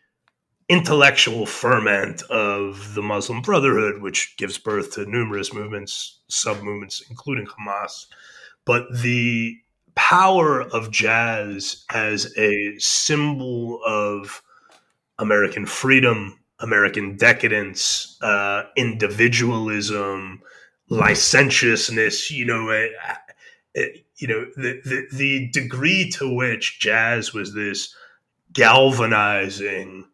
[0.67, 7.45] intellectual ferment of the muslim brotherhood which gives birth to numerous movements sub movements including
[7.45, 8.07] hamas.
[8.65, 9.59] But the
[9.93, 14.41] power of jazz as a symbol of
[15.19, 20.41] american freedom american decadence uh, individualism
[20.89, 22.87] licentiousness, you know, uh,
[23.77, 23.81] uh,
[24.17, 27.93] you know, the, the, the degree to which jazz was this
[28.53, 30.05] galvanizing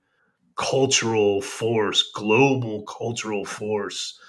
[0.56, 4.20] cultural force, global cultural force,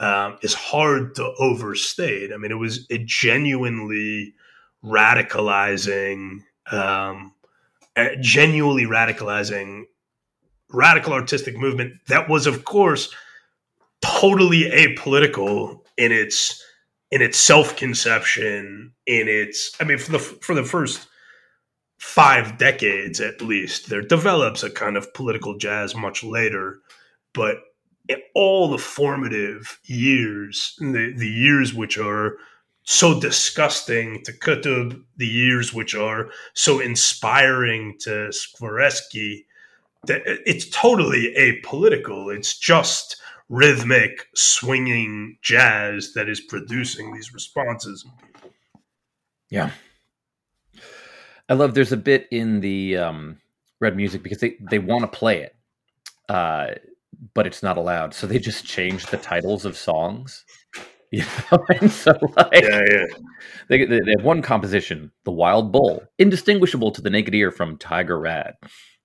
[0.00, 2.32] um, is hard to overstate.
[2.32, 4.34] I mean, it was a genuinely
[4.84, 7.32] radicalizing, um,
[8.20, 9.84] genuinely radicalizing,
[10.70, 13.14] radical artistic movement that was, of course,
[14.00, 16.62] totally apolitical in its
[17.10, 21.06] in its self conception, in its I mean for the for the first
[21.98, 26.80] five decades at least, there develops a kind of political jazz much later,
[27.32, 27.58] but
[28.08, 32.36] in all the formative years, the, the years which are
[32.82, 39.44] so disgusting to Qutb, the years which are so inspiring to Skvorecky,
[40.06, 42.34] that it's totally apolitical.
[42.34, 43.21] It's just
[43.52, 48.50] rhythmic, swinging jazz that is producing these responses in people.
[49.50, 49.70] Yeah.
[51.50, 53.38] I love there's a bit in the um,
[53.78, 55.54] red music because they, they want to play it,
[56.30, 56.68] uh,
[57.34, 58.14] but it's not allowed.
[58.14, 60.44] So they just change the titles of songs.
[61.14, 63.04] You know, and so like, yeah, yeah.
[63.68, 68.18] They, they have one composition, "The Wild Bull," indistinguishable to the naked ear from "Tiger
[68.18, 68.54] Rag."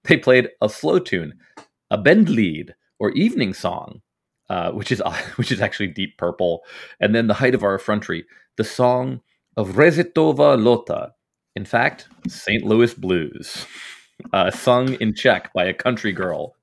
[0.05, 1.33] They played a slow tune,
[1.91, 3.99] Abendlied or evening song,
[4.49, 5.01] uh, which is
[5.35, 6.63] which is actually Deep Purple,
[6.99, 8.25] and then the height of our effrontery,
[8.57, 9.21] the song
[9.55, 11.13] of Rezetowa Lota,
[11.55, 12.63] in fact, St.
[12.63, 13.65] Louis Blues,
[14.33, 16.55] uh, sung in Czech by a country girl.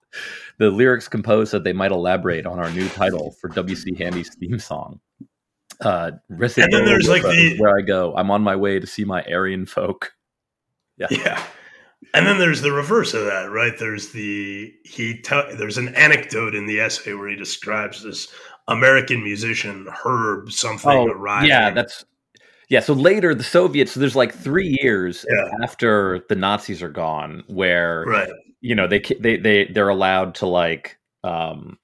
[0.58, 4.60] The lyrics composed that they might elaborate on our new title for WC Handy's theme
[4.60, 5.00] song.
[5.80, 6.40] Uh, and
[6.72, 8.14] then there's like the where I go.
[8.16, 10.12] I'm on my way to see my Aryan folk.
[10.96, 11.08] Yeah.
[11.10, 11.44] Yeah.
[12.12, 13.76] And then there's the reverse of that, right?
[13.78, 18.28] There's the he te- there's an anecdote in the essay where he describes this
[18.68, 21.48] American musician Herb something oh, arriving.
[21.48, 22.04] Yeah, that's
[22.68, 22.80] yeah.
[22.80, 23.92] So later, the Soviets.
[23.92, 25.50] So there's like three years yeah.
[25.62, 28.30] after the Nazis are gone, where right.
[28.60, 31.78] you know they they they they're allowed to like um,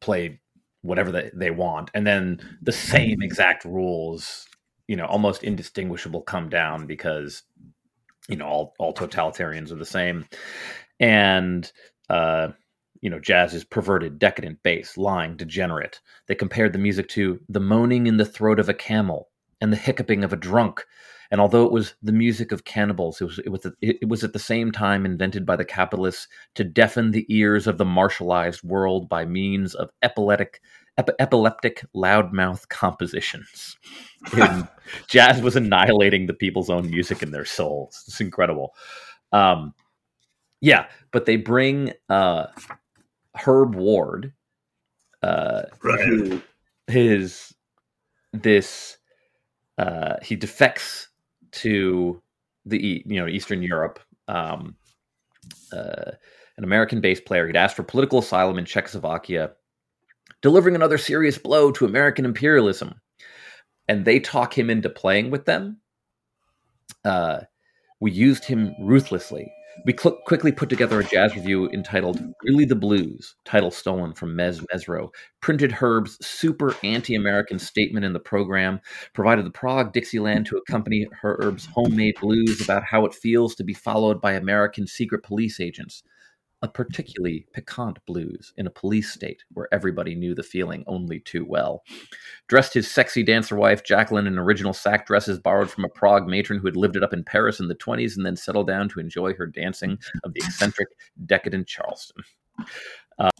[0.00, 0.40] play
[0.82, 4.46] whatever they, they want and then the same exact rules
[4.86, 7.42] you know almost indistinguishable come down because
[8.28, 10.26] you know all all totalitarians are the same.
[11.00, 11.70] And
[12.08, 12.48] uh
[13.00, 16.00] you know jazz is perverted decadent base lying degenerate.
[16.26, 19.28] They compared the music to the moaning in the throat of a camel
[19.60, 20.84] and the hiccuping of a drunk.
[21.30, 24.32] And although it was the music of cannibals, it was it was it was at
[24.32, 29.08] the same time invented by the capitalists to deafen the ears of the martialized world
[29.08, 30.60] by means of epileptic
[30.98, 33.76] ep- epileptic loudmouth compositions.
[35.08, 38.04] jazz was annihilating the people's own music and their souls.
[38.06, 38.74] It's incredible.
[39.32, 39.74] Um,
[40.60, 42.46] yeah, but they bring uh,
[43.36, 44.32] Herb Ward,
[45.22, 46.42] uh, right.
[46.86, 47.54] his
[48.32, 48.98] this
[49.78, 51.08] uh, he defects
[51.52, 52.22] to
[52.64, 54.00] the you know Eastern Europe.
[54.26, 54.76] Um,
[55.72, 56.12] uh,
[56.56, 57.46] an American bass player.
[57.46, 59.52] He'd asked for political asylum in Czechoslovakia,
[60.44, 63.00] delivering another serious blow to American imperialism.
[63.88, 65.80] And they talk him into playing with them.
[67.02, 67.40] Uh,
[67.98, 69.50] we used him ruthlessly.
[69.86, 74.36] We cl- quickly put together a jazz review entitled Really the Blues, title stolen from
[74.36, 75.08] Mezz Mezzrow,
[75.40, 78.80] printed Herb's super anti American statement in the program,
[79.14, 83.72] provided the Prague Dixieland to accompany Herb's homemade blues about how it feels to be
[83.72, 86.02] followed by American secret police agents
[86.64, 91.44] a particularly piquant blues in a police state where everybody knew the feeling only too
[91.44, 91.84] well.
[92.48, 96.58] Dressed his sexy dancer wife, Jacqueline, in original sack dresses borrowed from a Prague matron
[96.58, 98.98] who had lived it up in Paris in the 20s and then settled down to
[98.98, 100.88] enjoy her dancing of the eccentric,
[101.26, 102.24] decadent Charleston.
[103.18, 103.30] Uh,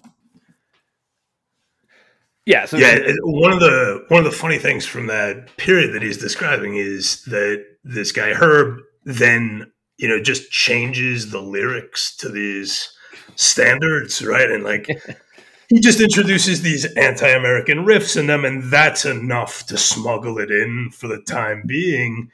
[2.44, 2.98] yeah, so yeah.
[3.22, 7.24] One of the one of the funny things from that period that he's describing is
[7.24, 12.94] that this guy Herb then you know just changes the lyrics to these
[13.36, 14.50] standards, right?
[14.50, 14.86] And like
[15.68, 20.90] he just introduces these anti-American riffs in them, and that's enough to smuggle it in
[20.92, 22.30] for the time being.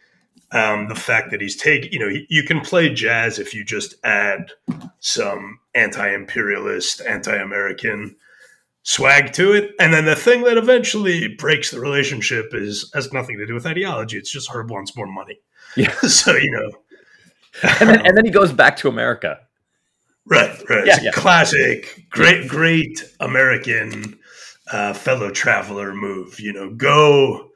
[0.53, 3.95] Um, the fact that he's taking, you know, you can play jazz if you just
[4.03, 4.51] add
[4.99, 8.17] some anti-imperialist, anti-American
[8.83, 13.39] swag to it, and then the thing that eventually breaks the relationship is has nothing
[13.39, 14.19] to do with ideology.
[14.19, 15.39] It's just Herb wants more money.
[15.77, 15.93] Yeah.
[16.01, 16.73] so you know,
[17.79, 19.39] and then, and then he goes back to America.
[20.31, 20.87] Right, right.
[20.87, 21.11] Yeah, yeah.
[21.11, 24.17] classic, great, great American
[24.71, 26.39] uh, fellow traveler move.
[26.39, 27.49] You know, go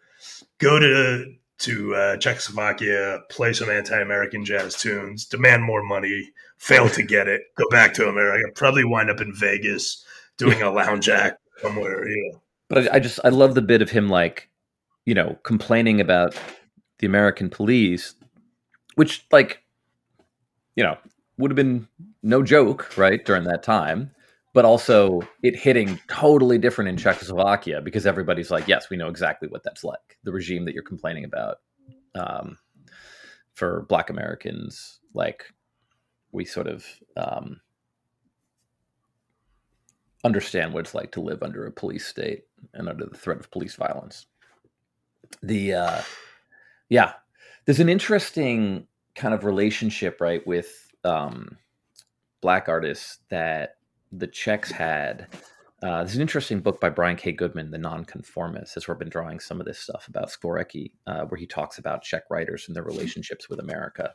[0.58, 7.02] go to to uh, Czechoslovakia, play some anti-American jazz tunes, demand more money, fail to
[7.02, 10.04] get it, go back to America, probably wind up in Vegas
[10.36, 12.08] doing a lounge act somewhere.
[12.08, 12.40] You know.
[12.68, 14.50] But I, I just I love the bit of him like,
[15.06, 16.34] you know, complaining about
[16.98, 18.16] the American police,
[18.96, 19.62] which like,
[20.74, 20.98] you know,
[21.38, 21.86] would have been
[22.24, 24.10] no joke, right, during that time.
[24.54, 29.48] But also it hitting totally different in Czechoslovakia because everybody's like, yes, we know exactly
[29.48, 30.18] what that's like.
[30.22, 31.56] The regime that you're complaining about
[32.14, 32.56] um,
[33.54, 35.44] for Black Americans, like
[36.30, 37.60] we sort of um,
[40.22, 42.44] understand what it's like to live under a police state
[42.74, 44.26] and under the threat of police violence.
[45.42, 46.02] The uh,
[46.88, 47.14] yeah,
[47.64, 51.58] there's an interesting kind of relationship, right, with um,
[52.44, 53.78] black artists that
[54.12, 55.28] the Czechs had.
[55.82, 57.32] Uh, there's an interesting book by Brian K.
[57.32, 61.38] Goodman, The Nonconformist, as we've been drawing some of this stuff about Skvorecky, uh, where
[61.38, 64.12] he talks about Czech writers and their relationships with America.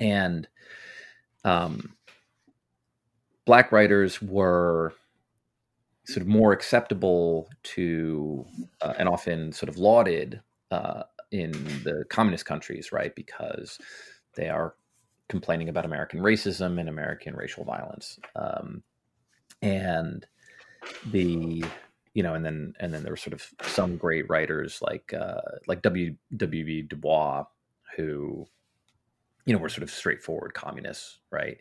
[0.00, 0.48] And
[1.44, 1.94] um,
[3.44, 4.92] black writers were
[6.06, 8.44] sort of more acceptable to
[8.80, 10.40] uh, and often sort of lauded
[10.72, 11.52] uh, in
[11.84, 13.14] the communist countries, right?
[13.14, 13.78] Because
[14.34, 14.74] they are
[15.30, 18.18] complaining about American racism and American racial violence.
[18.36, 18.82] Um,
[19.62, 20.26] and
[21.06, 21.64] the
[22.12, 25.40] you know, and then and then there were sort of some great writers like uh,
[25.66, 26.16] like W.
[26.36, 26.64] W.
[26.64, 26.82] B.
[26.82, 27.44] Du Bois,
[27.96, 28.46] who
[29.46, 31.58] you know were sort of straightforward communists, right?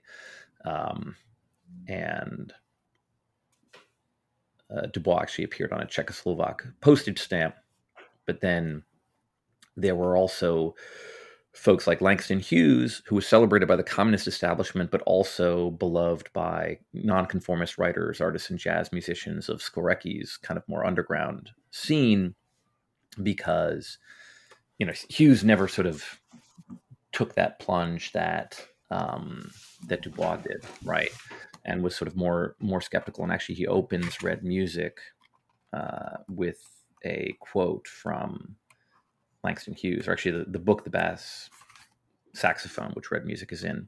[0.65, 1.15] Um,
[1.88, 2.51] and
[4.76, 7.55] uh, Du Bois actually appeared on a Czechoslovak postage stamp,
[8.26, 8.84] but then
[9.78, 10.76] there were also
[11.53, 16.79] folks like Langston Hughes, who was celebrated by the communist establishment, but also beloved by
[16.93, 22.35] nonconformist writers, artists, and jazz musicians of Skvorecky's kind of more underground scene,
[23.21, 23.97] because
[24.77, 26.19] you know Hughes never sort of
[27.11, 29.51] took that plunge that um,
[29.87, 31.09] that Du Bois did, right,
[31.65, 33.23] and was sort of more more skeptical.
[33.23, 34.99] And actually, he opens Red Music
[35.73, 36.61] uh, with
[37.03, 38.55] a quote from
[39.43, 41.49] Langston Hughes, or actually the, the book, The Bass
[42.33, 43.87] Saxophone, which Red Music is in.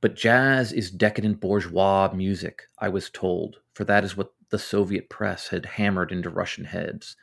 [0.00, 5.08] But jazz is decadent bourgeois music, I was told, for that is what the Soviet
[5.08, 7.16] press had hammered into Russian heads.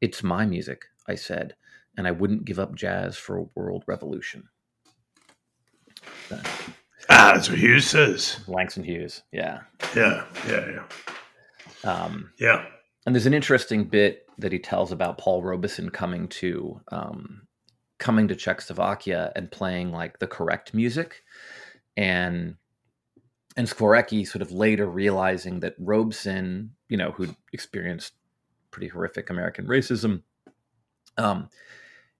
[0.00, 1.56] It's my music, I said,
[1.96, 4.48] and I wouldn't give up jazz for a world revolution.
[7.10, 8.40] Ah, that's what Hughes says.
[8.46, 9.60] Langston Hughes, yeah.
[9.94, 11.90] Yeah, yeah, yeah.
[11.90, 12.64] Um, yeah.
[13.06, 17.42] And there's an interesting bit that he tells about Paul Robeson coming to um,
[17.98, 21.22] coming to Czechoslovakia and playing like the correct music,
[21.96, 22.56] and
[23.56, 28.14] and Skvorecky sort of later realizing that Robeson, you know, who'd experienced
[28.70, 30.22] pretty horrific American racism,
[31.16, 31.48] um,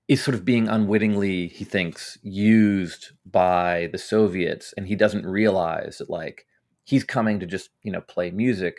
[0.06, 5.98] is sort of being unwittingly, he thinks, used by the Soviets, and he doesn't realize
[5.98, 6.46] that like
[6.84, 8.76] he's coming to just you know play music,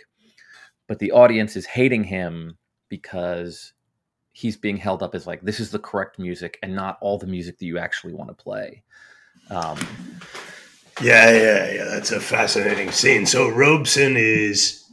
[0.88, 2.58] but the audience is hating him
[2.90, 3.74] because
[4.32, 7.28] he's being held up as like this is the correct music and not all the
[7.28, 8.84] music that you actually want to play.
[9.50, 9.78] Um,
[11.02, 11.86] yeah, yeah, yeah.
[11.86, 13.26] That's a fascinating scene.
[13.26, 14.92] So Robeson is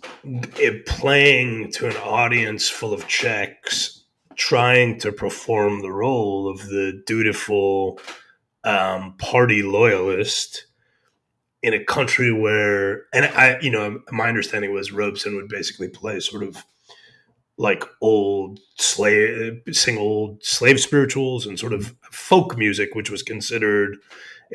[0.87, 4.05] playing to an audience full of Czechs
[4.37, 8.01] trying to perform the role of the dutiful
[8.65, 10.67] um, party loyalist
[11.63, 16.19] in a country where, and I, you know, my understanding was Robeson would basically play
[16.21, 16.65] sort of
[17.57, 23.97] like old slave, sing old slave spirituals and sort of folk music, which was considered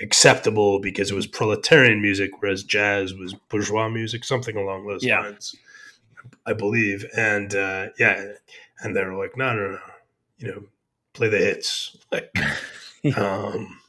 [0.01, 5.22] acceptable because it was proletarian music, whereas jazz was bourgeois music, something along those yeah.
[5.22, 5.55] lines,
[6.45, 7.05] I believe.
[7.16, 8.34] And uh, yeah,
[8.82, 9.80] and they were like, no, no, no,
[10.38, 10.64] you know,
[11.14, 11.97] play the hits.
[12.12, 12.36] Like,
[13.18, 13.80] um,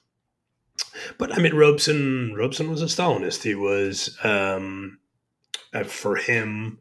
[1.18, 3.42] but I mean, Robeson, Robeson was a Stalinist.
[3.42, 4.98] He was, um,
[5.72, 6.78] uh, for him,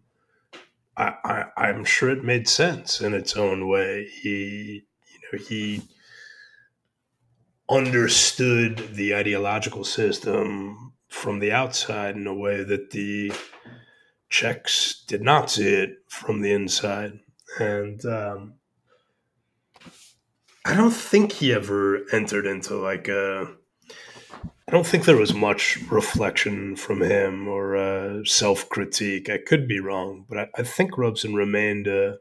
[0.95, 4.07] I, I, am sure it made sense in its own way.
[4.21, 5.83] He, you know, he
[7.69, 13.31] understood the ideological system from the outside in a way that the
[14.29, 17.19] Czechs did not see it from the inside
[17.59, 18.53] and um,
[20.65, 23.47] I don't think he ever entered into like a.
[24.67, 29.29] I don't think there was much reflection from him or uh, self critique.
[29.29, 32.15] I could be wrong, but I, I think Robeson remained uh,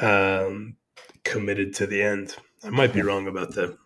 [0.00, 0.76] um,
[1.22, 2.34] committed to the end.
[2.64, 3.78] I might be wrong about that.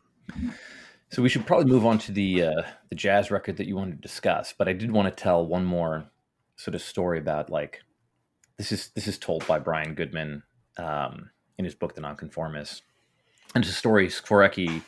[1.10, 3.96] So we should probably move on to the uh, the jazz record that you wanted
[3.96, 6.06] to discuss, but I did want to tell one more
[6.56, 7.82] sort of story about like
[8.56, 10.42] this is this is told by Brian Goodman
[10.78, 12.82] um, in his book The Nonconformist,
[13.54, 14.82] and it's a story Skvorecky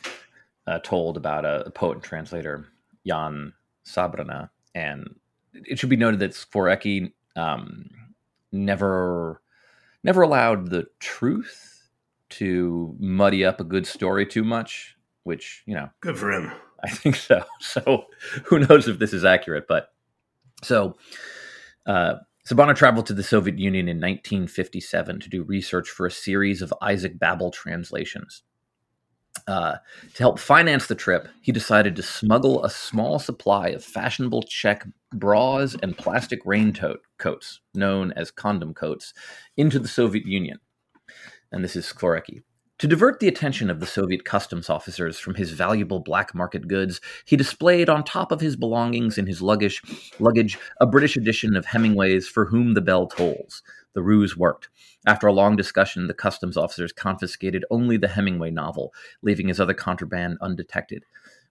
[0.67, 2.67] uh, told about a, a, poet and translator
[3.05, 3.53] Jan
[3.85, 5.15] Zabrana, and
[5.53, 7.89] it should be noted that Skvorecky um,
[8.51, 9.41] never
[10.03, 11.89] never allowed the truth
[12.29, 16.51] to muddy up a good story too much, which you know, good for him.
[16.83, 17.43] I think so.
[17.61, 18.05] So
[18.45, 19.89] who knows if this is accurate, but
[20.63, 20.97] so.
[21.85, 22.15] Uh,
[22.47, 26.73] Zabrana traveled to the Soviet Union in 1957 to do research for a series of
[26.81, 28.43] Isaac Babel translations.
[29.47, 29.77] Uh,
[30.13, 34.87] to help finance the trip, he decided to smuggle a small supply of fashionable Czech
[35.13, 39.13] bras and plastic raincoat coats, known as condom coats,
[39.55, 40.59] into the Soviet Union.
[41.51, 42.41] And this is Skvorecky.
[42.79, 47.01] To divert the attention of the Soviet customs officers from his valuable black market goods,
[47.25, 49.81] he displayed on top of his belongings in his luggage,
[50.19, 53.63] luggage a British edition of Hemingway's For Whom the Bell Tolls.
[53.97, 54.69] The ruse worked.
[55.07, 58.93] After a long discussion, the customs officers confiscated only the Hemingway novel,
[59.23, 61.03] leaving his other contraband undetected.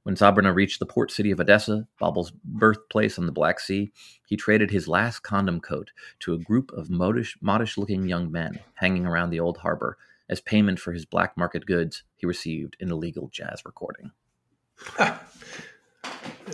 [0.04, 3.90] When Zabrana reached the port city of Odessa, Babel's birthplace on the Black Sea,
[4.28, 5.90] he traded his last condom coat
[6.20, 10.78] to a group of modish looking young men hanging around the old harbor as payment
[10.78, 14.12] for his black market goods he received an illegal jazz recording.
[15.00, 15.18] yeah,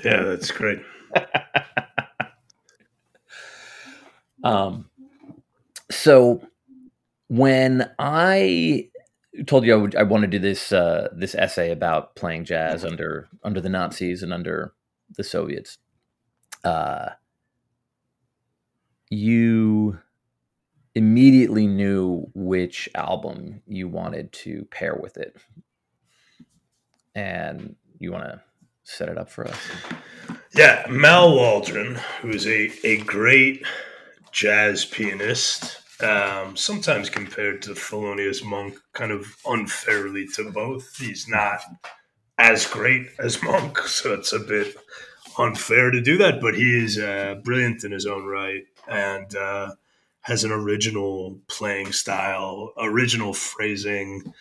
[0.03, 0.81] that's great.
[4.43, 4.89] um,
[5.93, 6.43] so
[7.29, 8.89] when I
[9.47, 12.85] told you I, would, I want to do this uh, this essay about playing jazz
[12.85, 14.75] under under the Nazis and under
[15.17, 15.79] the Soviets,
[16.65, 17.11] uh,
[19.11, 19.99] you
[20.95, 25.37] immediately knew which album you wanted to pair with it.
[27.15, 28.43] And you want to
[28.85, 29.59] set it up for us?
[30.57, 33.65] Yeah, Mal Waldron, who is a, a great
[34.33, 40.97] jazz pianist, um, sometimes compared to Thelonious Monk, kind of unfairly to both.
[40.97, 41.61] He's not
[42.39, 44.77] as great as Monk, so it's a bit
[45.39, 48.65] unfair to do that, but he is uh, brilliant in his own right.
[48.89, 49.73] And uh,
[50.23, 54.33] has an original playing style, original phrasing.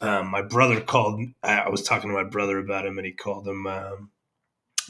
[0.00, 1.20] Um, my brother called.
[1.42, 4.10] I was talking to my brother about him, and he called him um,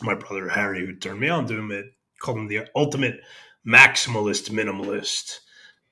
[0.02, 3.20] my brother Harry, who turned me on to him, it called him the ultimate
[3.66, 5.40] maximalist minimalist.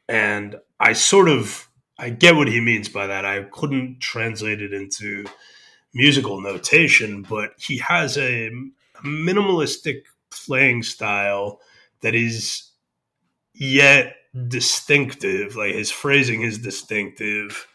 [0.08, 3.24] And I sort of I get what he means by that.
[3.24, 5.24] I couldn't translate it into
[5.94, 8.50] musical notation, but he has a
[9.02, 11.60] minimalistic playing style
[12.02, 12.70] that is
[13.54, 14.14] yet
[14.48, 15.56] distinctive.
[15.56, 17.66] Like his phrasing is distinctive,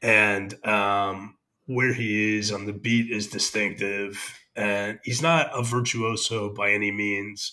[0.00, 1.36] and um,
[1.66, 4.38] where he is on the beat is distinctive.
[4.54, 7.52] And he's not a virtuoso by any means,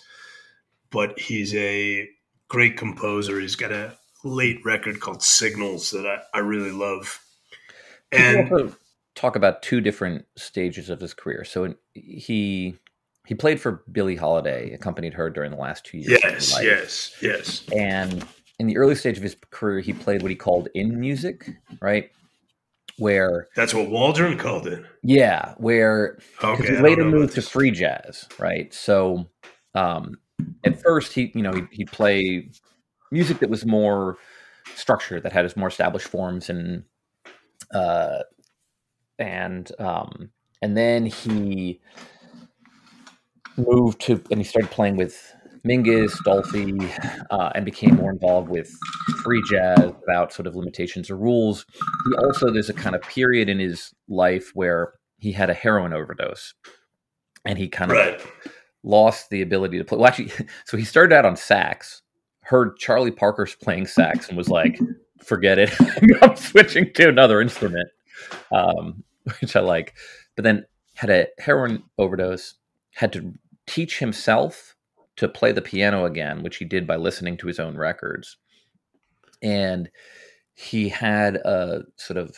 [0.92, 2.08] but he's a
[2.48, 3.40] great composer.
[3.40, 7.20] He's got a late record called Signals that I, I really love.
[8.12, 8.76] And
[9.16, 11.44] talk about two different stages of his career.
[11.44, 12.76] So he
[13.26, 16.22] he played for Billie Holiday, accompanied her during the last two years.
[16.24, 17.66] Yes, yes, yes.
[17.76, 18.26] And
[18.60, 21.50] in the early stage of his career, he played what he called in music,
[21.82, 22.10] right?
[22.98, 24.84] Where that's what Waldron called it.
[25.04, 28.74] Yeah, where okay, he later moved to free jazz, right?
[28.74, 29.30] So
[29.76, 30.18] um,
[30.64, 32.50] at first, he you know he he play
[33.12, 34.18] music that was more
[34.76, 36.84] structured, that had his more established forms and
[37.74, 38.20] uh,
[39.20, 40.30] and um,
[40.62, 41.80] and then he
[43.58, 45.34] moved to and he started playing with
[45.66, 46.90] Mingus, Dolphy,
[47.32, 48.72] uh, and became more involved with
[49.24, 51.66] free jazz without sort of limitations or rules.
[51.74, 55.94] He also there's a kind of period in his life where he had a heroin
[55.94, 56.54] overdose,
[57.44, 58.22] and he kind of right.
[58.88, 59.98] Lost the ability to play.
[59.98, 60.32] Well, actually,
[60.66, 62.02] so he started out on sax,
[62.42, 64.80] heard Charlie Parker's playing sax, and was like,
[65.24, 65.72] "Forget it,
[66.22, 67.90] I'm switching to another instrument."
[68.52, 69.04] Um,
[69.42, 69.96] which I like.
[70.36, 70.66] But then
[70.96, 72.56] had a heroin overdose,
[72.96, 73.34] had to
[73.68, 74.76] teach himself
[75.18, 78.38] to play the piano again, which he did by listening to his own records.
[79.42, 79.90] And
[80.54, 82.36] he had a sort of,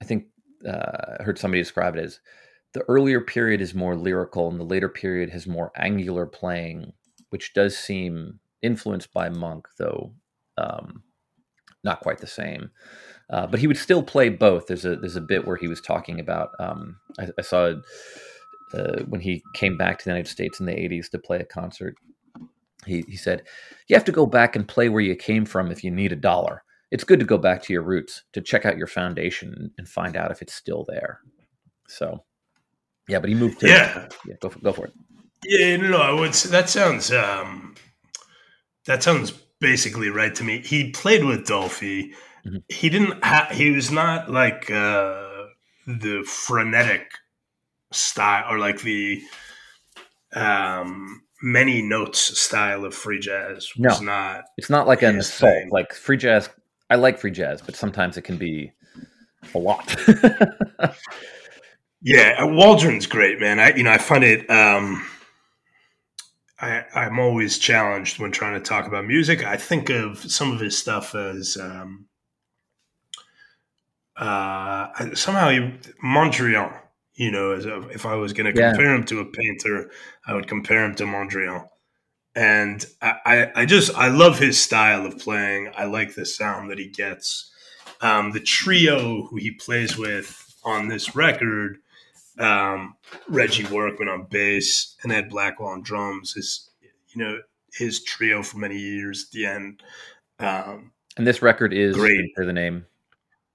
[0.00, 0.26] I think
[0.66, 2.20] uh, I heard somebody describe it as
[2.74, 6.92] the earlier period is more lyrical and the later period has more angular playing,
[7.30, 10.12] which does seem influenced by Monk, though
[10.58, 11.02] um,
[11.84, 12.70] not quite the same.
[13.30, 14.66] Uh, but he would still play both.
[14.66, 16.50] There's a there's a bit where he was talking about.
[16.58, 17.74] Um, I, I, saw
[18.72, 21.44] uh, when he came back to the United States in the '80s to play a
[21.44, 21.94] concert.
[22.86, 23.42] He he said,
[23.88, 26.16] "You have to go back and play where you came from if you need a
[26.16, 26.64] dollar.
[26.90, 30.16] It's good to go back to your roots to check out your foundation and find
[30.16, 31.20] out if it's still there."
[31.86, 32.24] So,
[33.08, 34.08] yeah, but he moved to yeah.
[34.26, 34.92] yeah go for, go for it.
[35.44, 36.34] Yeah, no, I would.
[36.34, 37.74] Say, That sounds um,
[38.86, 39.30] that sounds
[39.60, 40.60] basically right to me.
[40.60, 42.12] He played with Dolphy
[42.48, 42.58] Mm-hmm.
[42.68, 43.22] He didn't.
[43.24, 45.46] Ha- he was not like uh,
[45.86, 47.10] the frenetic
[47.92, 49.20] style or like the
[50.34, 53.68] um, many notes style of free jazz.
[53.76, 54.44] Was no, not.
[54.56, 55.52] It's not like an assault.
[55.52, 55.70] Thing.
[55.70, 56.48] Like free jazz.
[56.90, 58.72] I like free jazz, but sometimes it can be
[59.54, 59.94] a lot.
[62.00, 63.58] yeah, Waldron's great, man.
[63.60, 64.48] I you know I find it.
[64.50, 65.06] Um,
[66.60, 69.44] I, I'm always challenged when trying to talk about music.
[69.44, 72.06] I think of some of his stuff as um,
[74.16, 75.60] uh, somehow he,
[76.04, 76.76] Mondrian,
[77.14, 78.96] you know, as a, if I was going to compare yeah.
[78.96, 79.90] him to a painter,
[80.26, 81.66] I would compare him to Mondrian.
[82.34, 85.70] And I, I, I, just, I love his style of playing.
[85.76, 87.50] I like the sound that he gets.
[88.00, 91.78] Um, the trio who he plays with on this record,
[92.38, 92.96] um,
[93.28, 96.70] Reggie Workman on bass and Ed Blackwell on drums, is,
[97.08, 97.38] you know,
[97.72, 99.82] his trio for many years at the end.
[100.38, 102.32] Um, and this record is great.
[102.34, 102.86] for the name.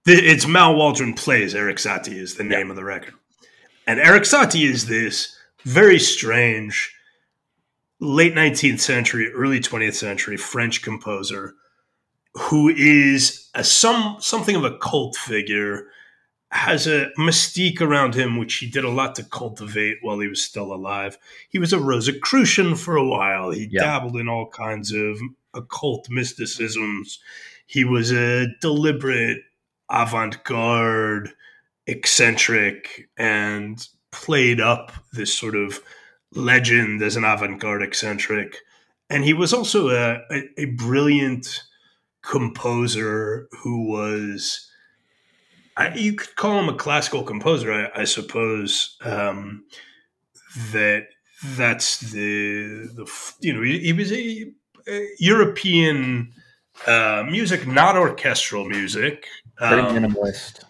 [0.06, 1.56] It's Mal Waldron plays.
[1.56, 2.72] Erik Satie is the name yeah.
[2.72, 3.14] of the record,
[3.88, 6.94] and Erik Satie is this very strange
[8.02, 11.56] late 19th century, early 20th century French composer
[12.36, 15.88] who is a, some something of a cult figure,
[16.54, 20.42] has a mystique around him which he did a lot to cultivate while he was
[20.42, 21.18] still alive.
[21.50, 23.50] He was a Rosicrucian for a while.
[23.50, 23.82] He yeah.
[23.82, 25.20] dabbled in all kinds of
[25.56, 27.20] occult mysticisms.
[27.66, 29.40] He was a deliberate
[29.90, 31.34] avant garde,
[31.88, 35.82] eccentric, and played up this sort of
[36.34, 38.58] legend as an avant garde eccentric.
[39.10, 41.64] And he was also a, a, a brilliant
[42.22, 44.70] composer who was.
[45.76, 48.98] I, you could call him a classical composer, I, I suppose.
[49.02, 49.66] Um,
[50.72, 51.08] that
[51.44, 54.52] that's the the you know he, he was a,
[54.88, 56.34] a European
[56.88, 59.28] uh, music, not orchestral music,
[59.60, 60.64] very um, minimalist.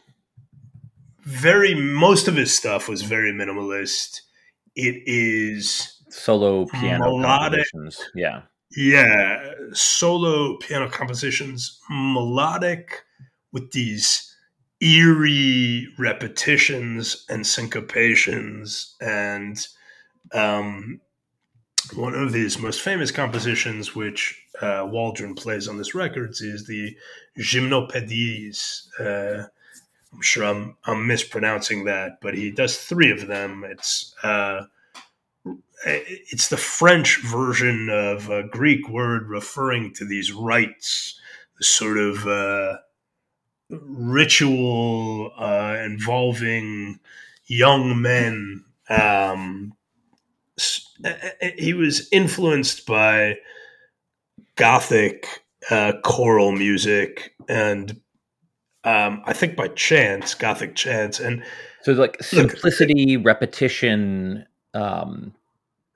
[1.22, 4.22] Very most of his stuff was very minimalist.
[4.76, 7.66] It is solo piano melodic.
[7.72, 8.10] compositions.
[8.16, 8.42] Yeah.
[8.76, 13.04] Yeah, solo piano compositions, melodic
[13.52, 14.33] with these
[14.84, 19.68] eerie repetitions and syncopations and
[20.34, 21.00] um,
[21.96, 26.96] one of his most famous compositions, which uh, Waldron plays on this record, is the
[27.38, 28.88] Gymnopédies.
[29.00, 29.48] Uh,
[30.14, 33.64] I'm sure I'm, I'm mispronouncing that, but he does three of them.
[33.66, 34.66] It's uh,
[35.86, 41.20] it's the French version of a Greek word referring to these rites,
[41.58, 42.78] the sort of uh,
[43.82, 47.00] ritual uh, involving
[47.46, 48.64] young men.
[48.90, 49.74] Um,
[51.58, 53.38] he was influenced by
[54.56, 55.28] Gothic
[55.70, 58.00] uh, choral music and
[58.84, 61.44] um, I think by chants, Gothic chants, and
[61.84, 65.34] so like simplicity, look, repetition, um,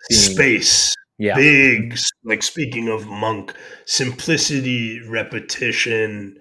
[0.09, 1.97] being, space, yeah, big.
[2.23, 3.53] Like speaking of monk,
[3.85, 6.39] simplicity, repetition,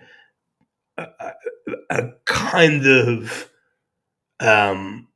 [0.98, 3.50] a, kind of
[4.40, 5.08] um,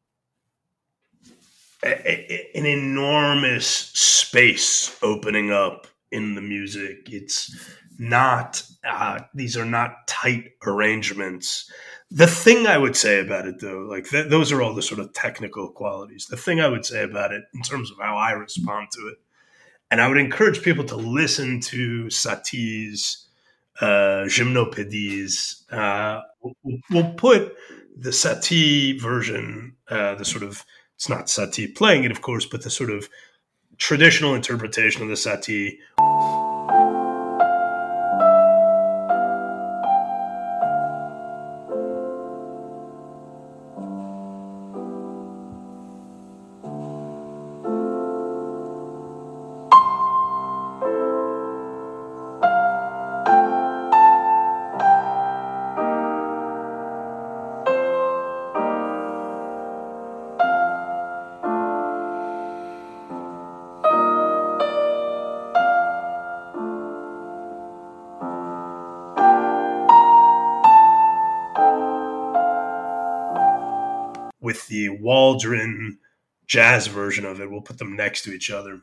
[1.85, 7.09] a, an enormous space opening up in the music.
[7.11, 7.57] It's
[7.99, 11.71] not uh, these are not tight arrangements.
[12.11, 15.01] The thing I would say about it, though, like th- those are all the sort
[15.01, 16.27] of technical qualities.
[16.27, 19.19] The thing I would say about it, in terms of how I respond to it,
[19.91, 23.29] and I would encourage people to listen to Satie's
[23.81, 25.71] uh, Gymnopédies.
[25.73, 27.57] Uh, we'll, we'll, put
[27.97, 30.65] the Satie version, uh, the sort of
[30.97, 33.09] it's not Satie playing it, of course, but the sort of
[33.79, 35.79] traditional interpretation of the Satie.
[74.51, 75.97] With the Waldron
[76.49, 77.49] jazz version of it.
[77.49, 78.81] We'll put them next to each other.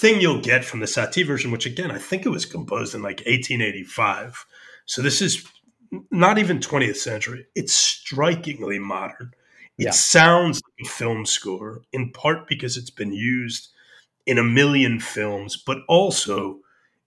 [0.00, 3.02] Thing you'll get from the Satie version, which again, I think it was composed in
[3.02, 4.46] like 1885.
[4.86, 5.46] So this is
[6.10, 7.46] not even 20th century.
[7.54, 9.32] It's strikingly modern.
[9.76, 9.90] It yeah.
[9.90, 13.68] sounds like a film score, in part because it's been used
[14.26, 16.60] in a million films, but also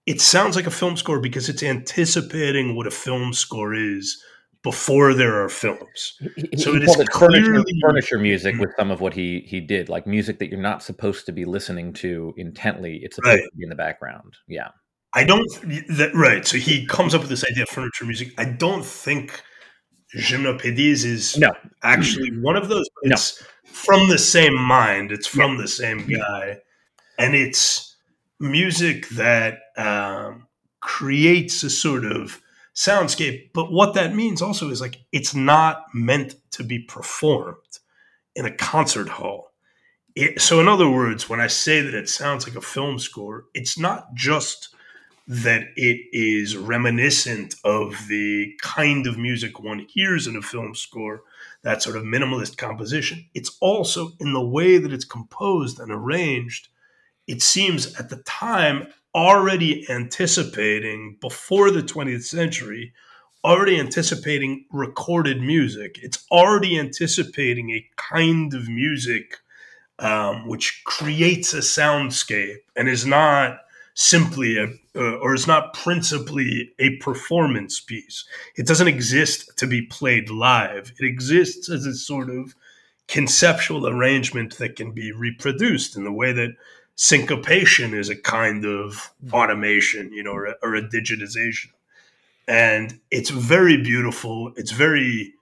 [0.06, 4.22] it sounds like a film score because it's anticipating what a film score is
[4.64, 6.16] before there are films.
[6.34, 9.44] He, so he it is it clearly furniture, furniture, music with some of what he
[9.46, 12.98] he did, like music that you're not supposed to be listening to intently.
[13.02, 13.44] It's supposed right.
[13.44, 14.34] to be in the background.
[14.48, 14.68] Yeah.
[15.12, 15.48] I don't
[15.90, 16.44] that right.
[16.44, 18.32] So he comes up with this idea of furniture music.
[18.36, 19.40] I don't think
[20.16, 21.52] Gymnopédies is no.
[21.82, 22.88] actually one of those.
[23.02, 23.46] It's no.
[23.70, 25.12] from the same mind.
[25.12, 25.62] It's from yeah.
[25.62, 26.58] the same guy,
[27.18, 27.94] and it's
[28.40, 30.48] music that um,
[30.80, 32.40] creates a sort of
[32.74, 33.50] soundscape.
[33.52, 37.78] But what that means also is like it's not meant to be performed
[38.34, 39.52] in a concert hall.
[40.14, 43.46] It, so, in other words, when I say that it sounds like a film score,
[43.52, 44.68] it's not just
[45.26, 51.22] that it is reminiscent of the kind of music one hears in a film score,
[51.62, 53.24] that sort of minimalist composition.
[53.34, 56.68] It's also in the way that it's composed and arranged.
[57.26, 62.92] It seems at the time already anticipating before the 20th century,
[63.44, 65.98] already anticipating recorded music.
[66.02, 69.38] It's already anticipating a kind of music
[69.98, 73.60] um, which creates a soundscape and is not
[73.94, 74.66] simply a
[74.96, 78.24] uh, or is not principally a performance piece.
[78.56, 80.92] It doesn't exist to be played live.
[80.98, 82.54] It exists as a sort of
[83.06, 86.56] conceptual arrangement that can be reproduced in the way that
[86.96, 91.70] syncopation is a kind of automation, you know, or a, or a digitization.
[92.46, 94.52] And it's very beautiful.
[94.56, 95.34] It's very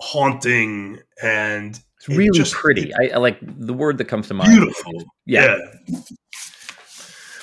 [0.00, 2.90] haunting and it's really it just, pretty.
[2.90, 4.50] It, I, I, like the word that comes to mind.
[4.50, 4.92] Beautiful.
[5.24, 5.58] Yeah.
[5.86, 6.00] yeah.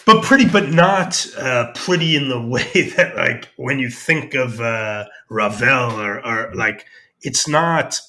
[0.05, 4.59] But pretty, but not uh, pretty in the way that, like, when you think of
[4.59, 6.86] uh, Ravel or, or like,
[7.21, 8.01] it's not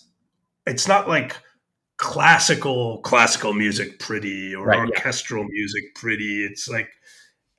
[0.67, 1.37] it's not like
[2.05, 4.85] classical classical music pretty or Right, yeah.
[4.85, 6.45] orchestral music pretty.
[6.45, 6.89] It's like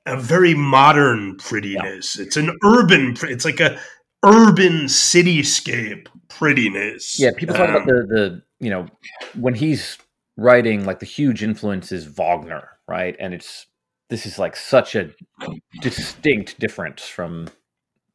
[0.06, 2.18] a very modern prettiness.
[2.18, 3.16] It's an urban.
[3.24, 3.78] It's like a
[4.24, 7.18] urban cityscape prettiness.
[7.18, 8.86] Yeah, people talk Um, about the the you know
[9.34, 9.98] when he's
[10.36, 13.16] writing like the huge influence is Wagner, right?
[13.18, 13.66] And it's
[14.08, 15.10] this is like such a
[15.80, 17.48] distinct difference from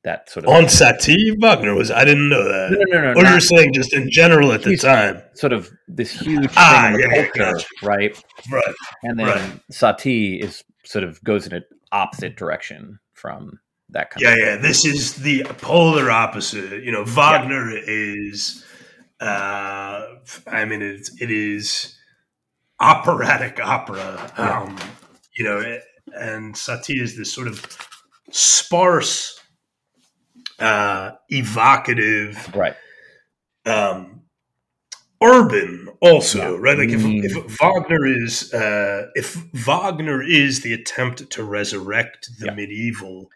[0.04, 1.92] that sort of on Satie Wagner was.
[1.92, 2.72] I didn't know that.
[2.72, 5.54] no no no, no or not you're saying just in general at the time, sort
[5.54, 8.24] of this huge thing Ah, yeah, culture, right?
[8.52, 8.76] right?
[9.04, 9.62] And then Right.
[9.72, 14.56] Satie is sort of goes in an opposite direction from that kind Yeah, of yeah.
[14.58, 16.84] This is the polar opposite.
[16.84, 18.66] You know, Wagner is.
[19.20, 20.16] Uh,
[20.48, 21.96] I mean, it, it is
[22.80, 24.32] operatic opera.
[24.38, 24.62] Yeah.
[24.62, 24.78] Um,
[25.36, 25.84] you know, it-
[26.20, 27.64] and Satie is this sort of
[28.32, 29.40] sparse,
[30.62, 32.76] uh, evocative, right.
[33.66, 34.22] um,
[35.24, 36.58] urban also Yeah.
[36.60, 37.24] right like if, Mm.
[37.24, 39.38] if wagner is uh, if
[39.68, 42.54] wagner is the attempt to resurrect the Yeah.
[42.56, 43.30] medieval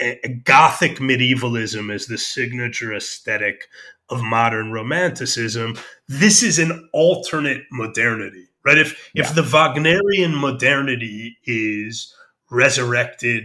[0.00, 3.66] a, a gothic medievalism is the signature aesthetic
[4.10, 5.76] of modern romanticism
[6.06, 9.24] this is an alternate modernity right if Yeah.
[9.24, 12.14] if the wagnerian modernity is
[12.48, 13.44] resurrected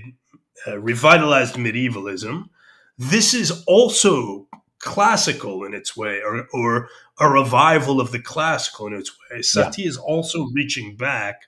[0.67, 2.49] uh, revitalized medievalism
[2.97, 4.47] this is also
[4.79, 6.89] classical in its way or, or
[7.19, 9.39] a revival of the classical in its way.
[9.39, 11.41] Satie is also reaching back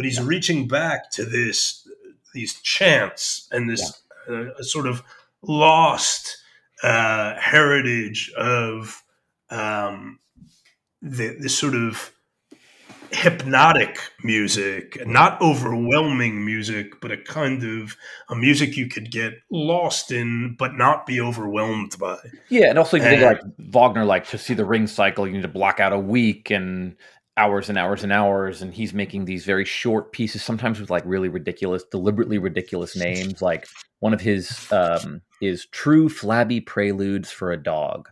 [0.00, 1.86] but he's reaching back to this
[2.32, 5.02] these chants and this uh, sort of
[5.42, 6.38] lost
[6.82, 9.02] uh, heritage of
[9.50, 10.18] um,
[11.02, 12.12] the, this sort of
[13.12, 17.96] hypnotic music, not overwhelming music, but a kind of
[18.28, 22.16] a music you could get lost in, but not be overwhelmed by.
[22.48, 25.42] Yeah, and also you think like Wagner, like to see the ring cycle, you need
[25.42, 26.96] to block out a week and
[27.36, 31.02] hours and hours and hours, and he's making these very short pieces, sometimes with like
[31.06, 33.42] really ridiculous, deliberately ridiculous names.
[33.42, 33.66] Like
[34.00, 38.08] one of his um, is "True Flabby Preludes for a Dog."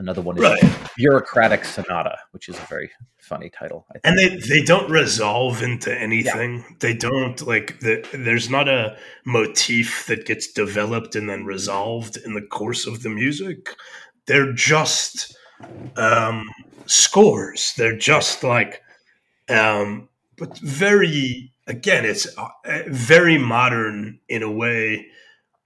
[0.00, 0.62] Another one is Right.
[0.96, 3.84] "Bureaucratic Sonata," which is a very funny title.
[3.90, 4.02] I think.
[4.04, 6.64] And they, they don't resolve into anything.
[6.80, 8.96] They don't like the, there's not a
[9.26, 13.76] motif that gets developed and then resolved in the course of the music.
[14.24, 15.36] They're just
[15.96, 16.48] um,
[16.86, 17.74] scores.
[17.76, 18.80] They're just like,
[19.50, 22.48] um, but very again, it's uh,
[22.88, 25.08] very modern in a way.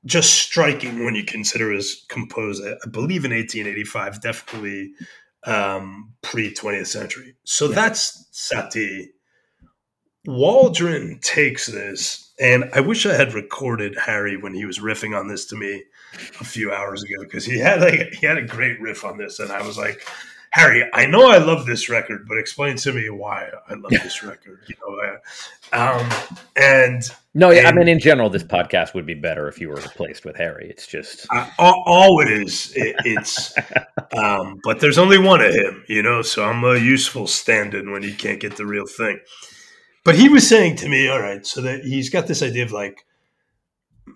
[0.07, 4.93] Just striking when you consider his composed, I believe in 1885, definitely
[5.45, 7.35] um, pre 20th century.
[7.45, 7.75] So Yeah.
[7.75, 9.07] that's Satie.
[10.27, 15.29] Waldron takes this, and I wish I had recorded Harry when he was riffing on
[15.29, 15.85] this to me
[16.41, 19.39] a few hours ago because he had like he had a great riff on this,
[19.39, 20.07] and I was like,
[20.55, 24.23] Harry, I know I love this record, but explain to me why I love this
[24.23, 24.61] record.
[24.69, 25.19] You know,
[25.73, 27.03] uh, um, and
[27.35, 30.25] No, yeah, I mean in general, this podcast would be better if you were replaced
[30.25, 30.71] with Harry.
[30.71, 33.53] It's just I, all, all it is, it, it's.
[34.17, 36.23] um, but there's only one of him, you know.
[36.23, 39.19] So I'm a useful stand-in when he can't get the real thing.
[40.05, 42.71] But he was saying to me, all right, so that he's got this idea of
[42.71, 43.05] like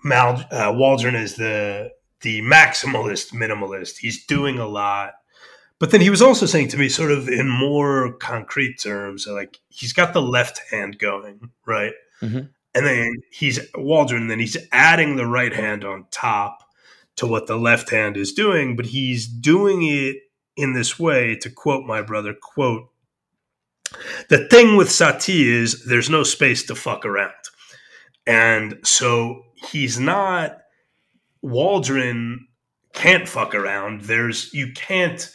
[0.04, 3.96] Mal uh, Waldron is the the maximalist minimalist.
[3.96, 5.14] He's doing a lot.
[5.78, 9.58] But then he was also saying to me, sort of in more concrete terms, like
[9.68, 11.92] he's got the left hand going, right?
[12.20, 12.48] Mhm.
[12.74, 16.64] And then he's Waldron, then he's adding the right hand on top
[17.16, 20.16] to what the left hand is doing, but he's doing it
[20.56, 22.90] in this way, to quote my brother, quote,
[24.28, 27.32] the thing with Satie is there's no space to fuck around.
[28.26, 30.58] And so he's not
[31.40, 32.46] Waldron
[32.92, 34.02] can't fuck around.
[34.02, 35.30] There's you can't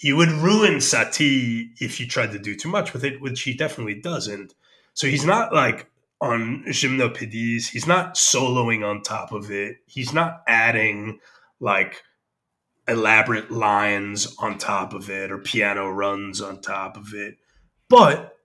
[0.00, 3.54] you would ruin Satie if you tried to do too much with it, which he
[3.54, 4.54] definitely doesn't.
[4.92, 5.88] So he's not like
[6.20, 9.76] on Gymnopédies, he's not soloing on top of it.
[9.86, 11.20] He's not adding
[11.60, 12.02] like
[12.86, 17.36] elaborate lines on top of it or piano runs on top of it.
[17.88, 18.36] But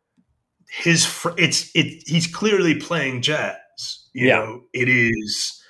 [0.69, 3.55] his fr- it's it he's clearly playing jazz.
[4.13, 4.35] You Yeah.
[4.35, 5.61] know, it is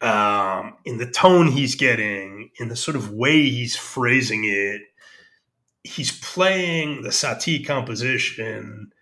[0.00, 4.82] um, in the tone he's getting, in the sort of way he's phrasing it.
[5.84, 8.92] He's playing the Satie composition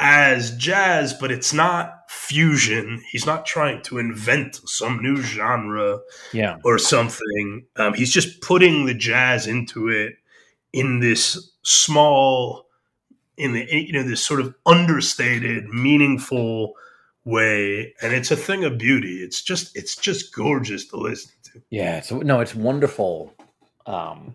[0.00, 3.02] as jazz, but it's not fusion.
[3.10, 5.98] He's not trying to invent some new genre
[6.32, 7.66] yeah, or something.
[7.76, 10.16] Um, he's just putting the jazz into it
[10.72, 12.66] in this small,
[13.36, 16.74] in the you know this sort of understated, meaningful
[17.24, 19.22] way, and it's a thing of beauty.
[19.22, 21.62] It's just it's just gorgeous to listen to.
[21.70, 22.00] yeah.
[22.00, 23.34] So no, it's wonderful.
[23.86, 24.34] Um,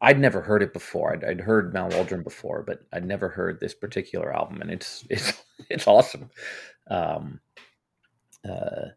[0.00, 1.12] I'd never heard it before.
[1.12, 5.04] I'd, I'd, heard Mal Waldron before, but I'd never heard this particular album, and it's
[5.10, 5.32] it's
[5.70, 6.30] it's awesome.
[6.90, 7.40] Um,
[8.48, 8.88] uh,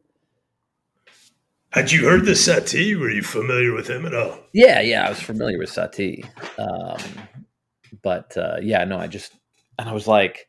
[1.71, 2.99] Had you heard the Satie?
[2.99, 4.39] Were you familiar with him at all?
[4.53, 6.25] Yeah, yeah, I was familiar with Satie,
[6.57, 6.99] um,
[8.01, 9.33] but uh, yeah, no, I just
[9.79, 10.47] and I was like,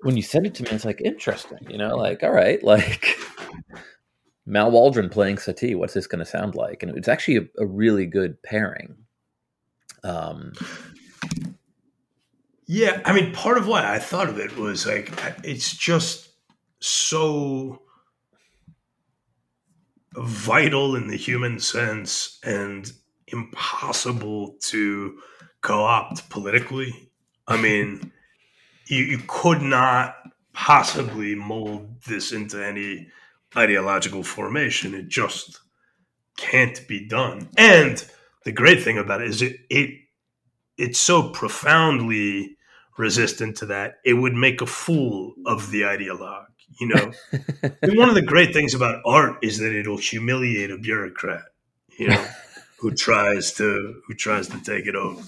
[0.00, 3.16] when you sent it to me, it's like interesting, you know, like all right, like
[4.44, 6.82] Mal Waldron playing Satie, what's this going to sound like?
[6.82, 8.94] And it's actually a, a really good pairing.
[10.06, 10.52] Um,
[12.66, 15.10] yeah, I mean, part of why I thought of it was like
[15.42, 16.28] it's just
[16.80, 17.82] so
[20.14, 22.90] vital in the human sense and
[23.28, 25.18] impossible to
[25.60, 27.10] co-opt politically.
[27.48, 28.12] I mean,
[28.86, 30.16] you, you could not
[30.52, 33.08] possibly mold this into any
[33.56, 34.94] ideological formation.
[34.94, 35.60] It just
[36.36, 37.48] can't be done.
[37.56, 38.04] And
[38.46, 39.90] the great thing about it is it, it
[40.78, 42.56] it's so profoundly
[42.96, 43.96] resistant to that.
[44.04, 46.46] It would make a fool of the ideologue.
[46.80, 47.12] You know,
[47.96, 51.42] one of the great things about art is that it'll humiliate a bureaucrat.
[51.98, 52.26] You know,
[52.78, 55.22] who tries to who tries to take it over.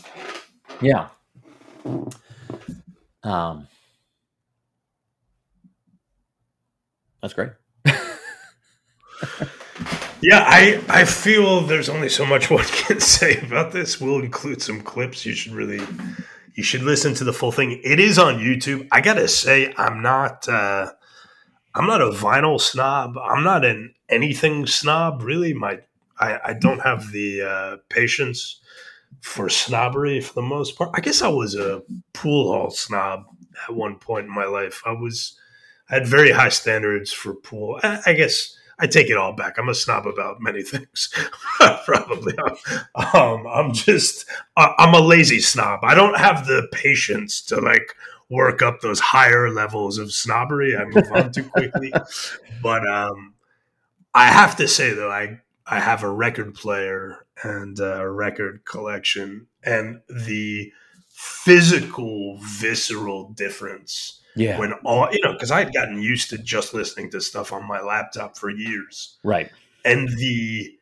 [0.81, 1.09] Yeah.
[3.25, 3.67] Um.
[7.21, 7.51] That's great.
[10.21, 14.01] yeah, I I feel there's only so much one can say about this.
[14.01, 15.25] We'll include some clips.
[15.25, 15.81] You should really
[16.55, 17.81] you should listen to the full thing.
[17.85, 18.89] It is on YouTube.
[18.91, 20.93] I gotta say, I'm not uh,
[21.75, 23.17] I'm not a vinyl snob.
[23.19, 25.23] I'm not an anything snob.
[25.23, 25.81] Really, my
[26.19, 28.61] I, I don't have the uh, patience
[29.21, 30.91] for snobbery for the most part.
[30.95, 33.27] I guess I was a pool hall snob
[33.69, 34.83] at one point in my life.
[34.87, 35.39] I was
[35.91, 37.81] I had very high standards for pool.
[37.85, 39.59] I, I guess I take it all back.
[39.59, 41.13] I'm a snob about many things.
[41.85, 42.35] Probably,
[42.95, 44.25] um, I'm just
[44.57, 45.81] I'm a lazy snob.
[45.83, 47.95] I don't have the patience to like
[48.31, 50.77] work up those higher levels of snobbery.
[50.77, 51.93] I move on too quickly.
[52.61, 53.35] But um,
[54.13, 59.47] I have to say though, I I have a record player and a record collection,
[59.63, 60.73] and the
[61.09, 64.59] physical, visceral difference yeah.
[64.59, 67.67] When all, you know, because I had gotten used to just listening to stuff on
[67.67, 69.19] my laptop for years.
[69.25, 69.51] Right.
[69.85, 70.73] And the,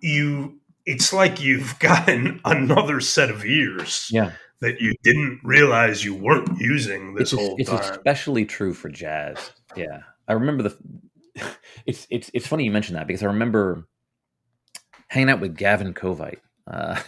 [0.00, 4.08] you, it's like you've gotten another set of ears.
[4.10, 4.32] Yeah.
[4.60, 7.80] That you didn't realize you weren't using this it's, whole it's time.
[7.80, 9.50] It's especially true for jazz.
[9.76, 10.00] Yeah.
[10.26, 10.76] I remember the,
[11.86, 13.86] it's, it's, it's funny you mentioned that because I remember
[15.08, 16.38] hanging out with Gavin Kovite.
[16.66, 16.98] Uh,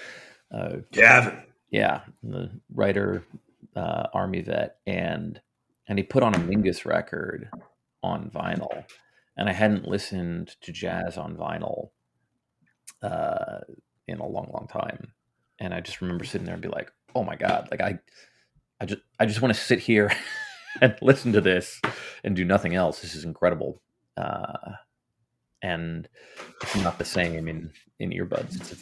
[0.54, 1.42] uh, Gavin.
[1.70, 2.02] Yeah.
[2.22, 3.24] The writer,
[3.76, 5.40] uh, army vet, and
[5.88, 7.50] and he put on a Mingus record
[8.02, 8.84] on vinyl,
[9.36, 11.90] and I hadn't listened to jazz on vinyl
[13.02, 13.60] uh,
[14.06, 15.12] in a long, long time,
[15.58, 17.98] and I just remember sitting there and be like, "Oh my god!" Like I,
[18.80, 20.10] I just I just want to sit here
[20.80, 21.80] and listen to this
[22.24, 23.00] and do nothing else.
[23.00, 23.80] This is incredible.
[24.16, 24.72] Uh,
[25.62, 26.08] and
[26.62, 28.56] it's not the same in in earbuds.
[28.56, 28.76] It's a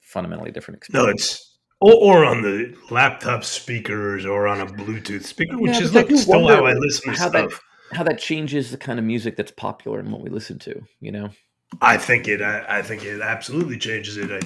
[0.00, 1.06] fundamentally different experience.
[1.06, 5.82] No, it's or, or on the laptop speakers or on a Bluetooth speaker, which yeah,
[5.82, 7.62] is like still how I listen to how stuff.
[7.90, 10.82] That, how that changes the kind of music that's popular and what we listen to,
[11.00, 11.30] you know?
[11.80, 12.40] I think it.
[12.40, 14.30] I, I think it absolutely changes it.
[14.30, 14.40] I,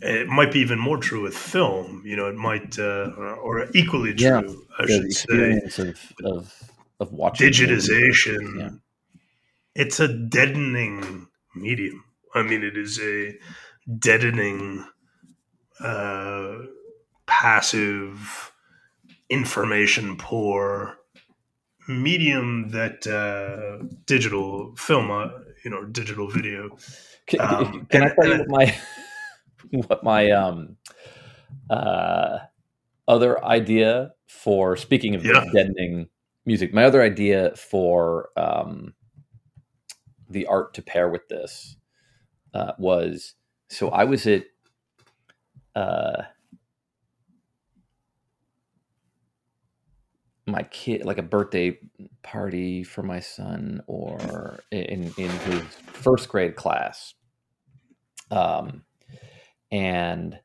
[0.00, 2.02] it might be even more true with film.
[2.04, 3.10] You know, it might, uh,
[3.42, 4.28] or equally true.
[4.28, 4.42] Yeah,
[4.78, 5.88] I should experience say.
[5.88, 6.70] Of, of
[7.00, 8.58] of watching digitization.
[8.58, 8.70] Yeah.
[9.74, 12.04] It's a deadening medium.
[12.34, 13.34] I mean, it is a
[13.98, 14.84] deadening
[15.80, 16.58] uh,
[17.26, 18.52] passive,
[19.30, 20.98] information poor
[21.88, 25.28] medium that uh, digital film, uh,
[25.64, 26.76] you know, digital video.
[27.26, 28.78] Can, um, can and, I tell you what my
[29.86, 30.76] what my um,
[31.70, 32.38] uh,
[33.06, 35.44] other idea for speaking of yeah.
[35.52, 36.08] deadening
[36.44, 36.72] music?
[36.74, 38.94] My other idea for um,
[40.28, 41.76] the art to pair with this
[42.54, 43.34] uh, was
[43.68, 44.44] so I was at
[45.78, 46.22] uh,
[50.46, 51.78] my kid like a birthday
[52.22, 57.14] party for my son or in in his first grade class.
[58.30, 58.82] Um
[59.70, 60.40] and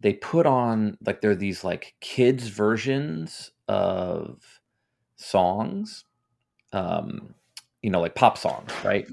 [0.00, 4.42] they put on like there are these like kids versions of
[5.16, 6.04] songs
[6.72, 7.34] um
[7.82, 9.06] you know like pop songs right?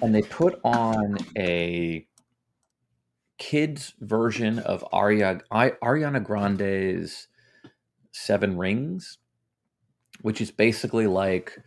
[0.00, 2.06] And they put on a
[3.38, 7.28] kids version of Aria, Ariana Grande's
[8.12, 9.18] Seven Rings
[10.24, 11.62] which is basically like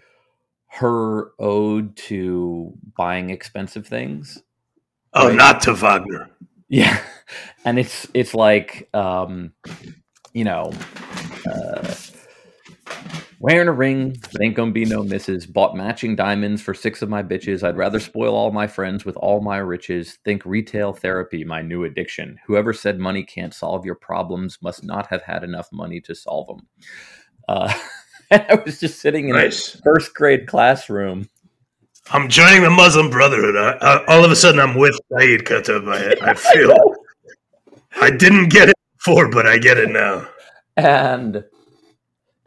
[0.68, 4.42] her ode to buying expensive things.
[5.14, 6.32] Oh, not to Wagner.
[6.68, 7.00] Yeah,
[7.66, 9.54] and it's it's like um,
[10.34, 10.72] you know,
[11.46, 11.94] uh,
[13.40, 15.46] wearing a ring, ain't gonna be no misses.
[15.46, 17.64] Bought matching diamonds for six of my bitches.
[17.64, 20.18] I'd rather spoil all my friends with all my riches.
[20.26, 22.40] Think retail therapy, my new addiction.
[22.48, 26.48] Whoever said money can't solve your problems must not have had enough money to solve
[26.48, 26.68] them.
[27.48, 27.74] Uh,
[28.32, 29.76] and I was just sitting in nice.
[29.76, 31.30] a first grade classroom.
[32.12, 33.58] I'm joining the Muslim Brotherhood.
[33.58, 35.88] I, I, all of a sudden, I'm with Sayyid Qutb.
[35.90, 36.74] I, I feel
[38.00, 40.28] I didn't get it before, but I get it now.
[40.78, 41.44] And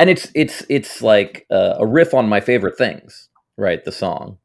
[0.00, 3.28] and it's it's it's like uh, a riff on my favorite things,
[3.58, 3.84] right?
[3.84, 4.38] The song.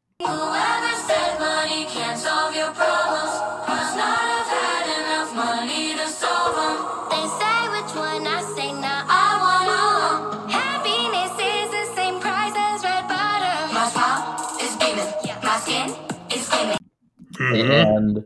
[17.38, 17.70] Mm-hmm.
[17.70, 18.24] And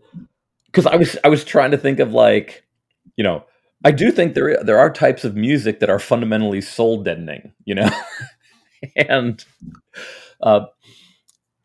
[0.66, 2.64] because I was I was trying to think of like,
[3.16, 3.45] you know,
[3.85, 7.74] I do think there there are types of music that are fundamentally soul deadening, you
[7.74, 7.91] know,
[8.97, 9.45] and
[10.43, 10.66] uh,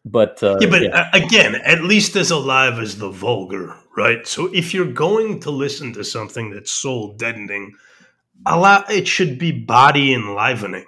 [0.05, 1.09] but uh, yeah, but yeah.
[1.13, 4.25] again, at least as alive as the vulgar, right?
[4.27, 7.73] So if you're going to listen to something that's soul deadening,
[8.45, 10.85] allow it should be body enlivening.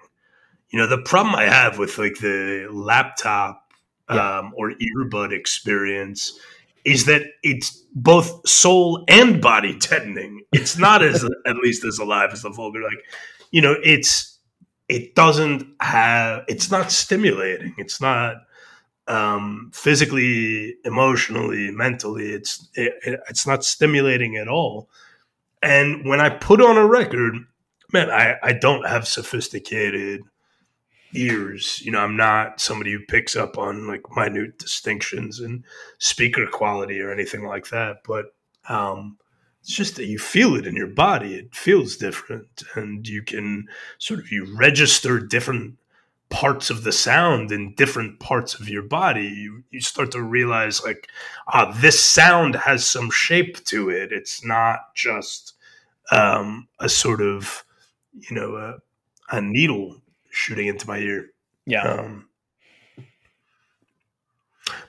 [0.69, 3.71] You know, the problem I have with like the laptop
[4.09, 4.39] yeah.
[4.39, 6.39] um, or earbud experience
[6.87, 10.43] is that it's both soul and body deadening.
[10.53, 12.81] It's not as at least as alive as the vulgar.
[12.81, 13.03] Like,
[13.51, 14.39] you know, it's
[14.87, 17.75] it doesn't have it's not stimulating.
[17.77, 18.37] It's not
[19.09, 22.31] um, physically, emotionally, mentally.
[22.31, 22.93] It's it,
[23.29, 24.89] it's not stimulating at all.
[25.61, 27.35] And when I put on a record,
[27.91, 30.21] man, I, I don't have sophisticated
[31.13, 31.81] ears.
[31.83, 35.63] You know, I'm not somebody who picks up on like minute distinctions and
[35.99, 37.97] speaker quality or anything like that.
[38.05, 38.33] But
[38.69, 39.17] um,
[39.61, 41.35] it's just that you feel it in your body.
[41.35, 45.77] It feels different, and you can sort of you register different
[46.29, 49.27] parts of the sound in different parts of your body.
[49.27, 51.07] You you start to realize like,
[51.47, 54.11] ah, this sound has some shape to it.
[54.11, 55.53] It's not just
[56.11, 57.63] um, a sort of
[58.13, 60.01] you know a, a needle
[60.37, 61.31] shooting into my ear.
[61.65, 61.81] Yeah.
[61.81, 62.29] Um,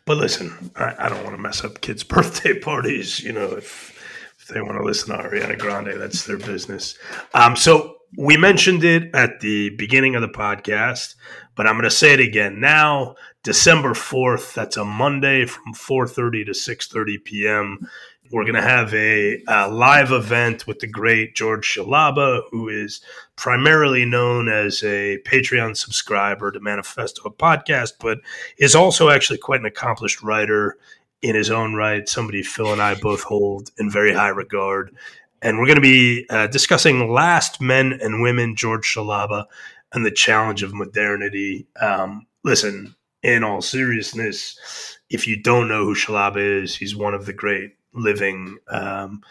[0.05, 3.20] but listen, I, I, don't want to mess up kids' birthday parties.
[3.20, 3.99] You know, if,
[4.38, 6.99] if they want to listen to Ariana Grande, that's their business.
[7.32, 11.14] Um, so we mentioned it at the beginning of the podcast,
[11.57, 13.16] but I'm going to say it again now.
[13.42, 17.88] December 4th, that's a Monday from 4:30 to 6:30 p.m.
[18.31, 23.01] We're going to have a, a, live event with the great George Scialabba, who is
[23.37, 28.18] primarily known as a Patreon subscriber to Manifesto podcast, but
[28.59, 30.76] is also actually quite an accomplished writer
[31.22, 32.07] in his own right.
[32.07, 34.95] Somebody Phil and I both hold in very high regard.
[35.41, 39.47] And we're going to be uh, discussing Last Men and Women, George Scialabba,
[39.93, 41.66] and the challenge of modernity.
[41.81, 47.24] Um, listen, in all seriousness, if you don't know who Scialabba is, he's one of
[47.24, 49.22] the great living um,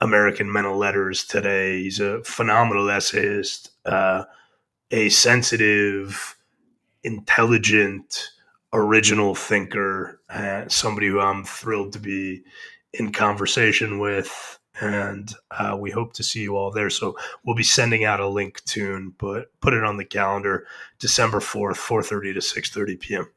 [0.00, 1.82] American men of letters today.
[1.82, 4.24] He's a phenomenal essayist, uh,
[4.90, 6.36] a sensitive,
[7.04, 8.30] intelligent,
[8.72, 12.42] original thinker, uh, somebody who I'm thrilled to be
[12.92, 14.58] in conversation with.
[14.80, 16.88] And uh, we hope to see you all there.
[16.88, 20.66] So we'll be sending out a link soon, but put it on the calendar,
[20.98, 23.30] December 4th, 4.30 to 6.30 p.m.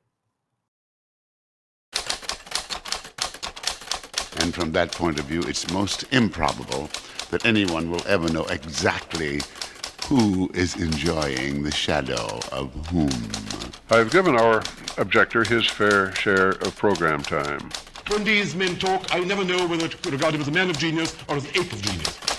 [4.40, 6.90] And from that point of view, it's most improbable
[7.32, 9.42] that anyone will ever know exactly
[10.06, 13.10] who is enjoying the shadow of whom.
[13.90, 14.64] I've given our
[14.98, 17.72] objector his fair share of program time.
[18.08, 20.78] When these men talk, I'll never know whether to regard him as a man of
[20.78, 22.33] genius or as an ape of genius.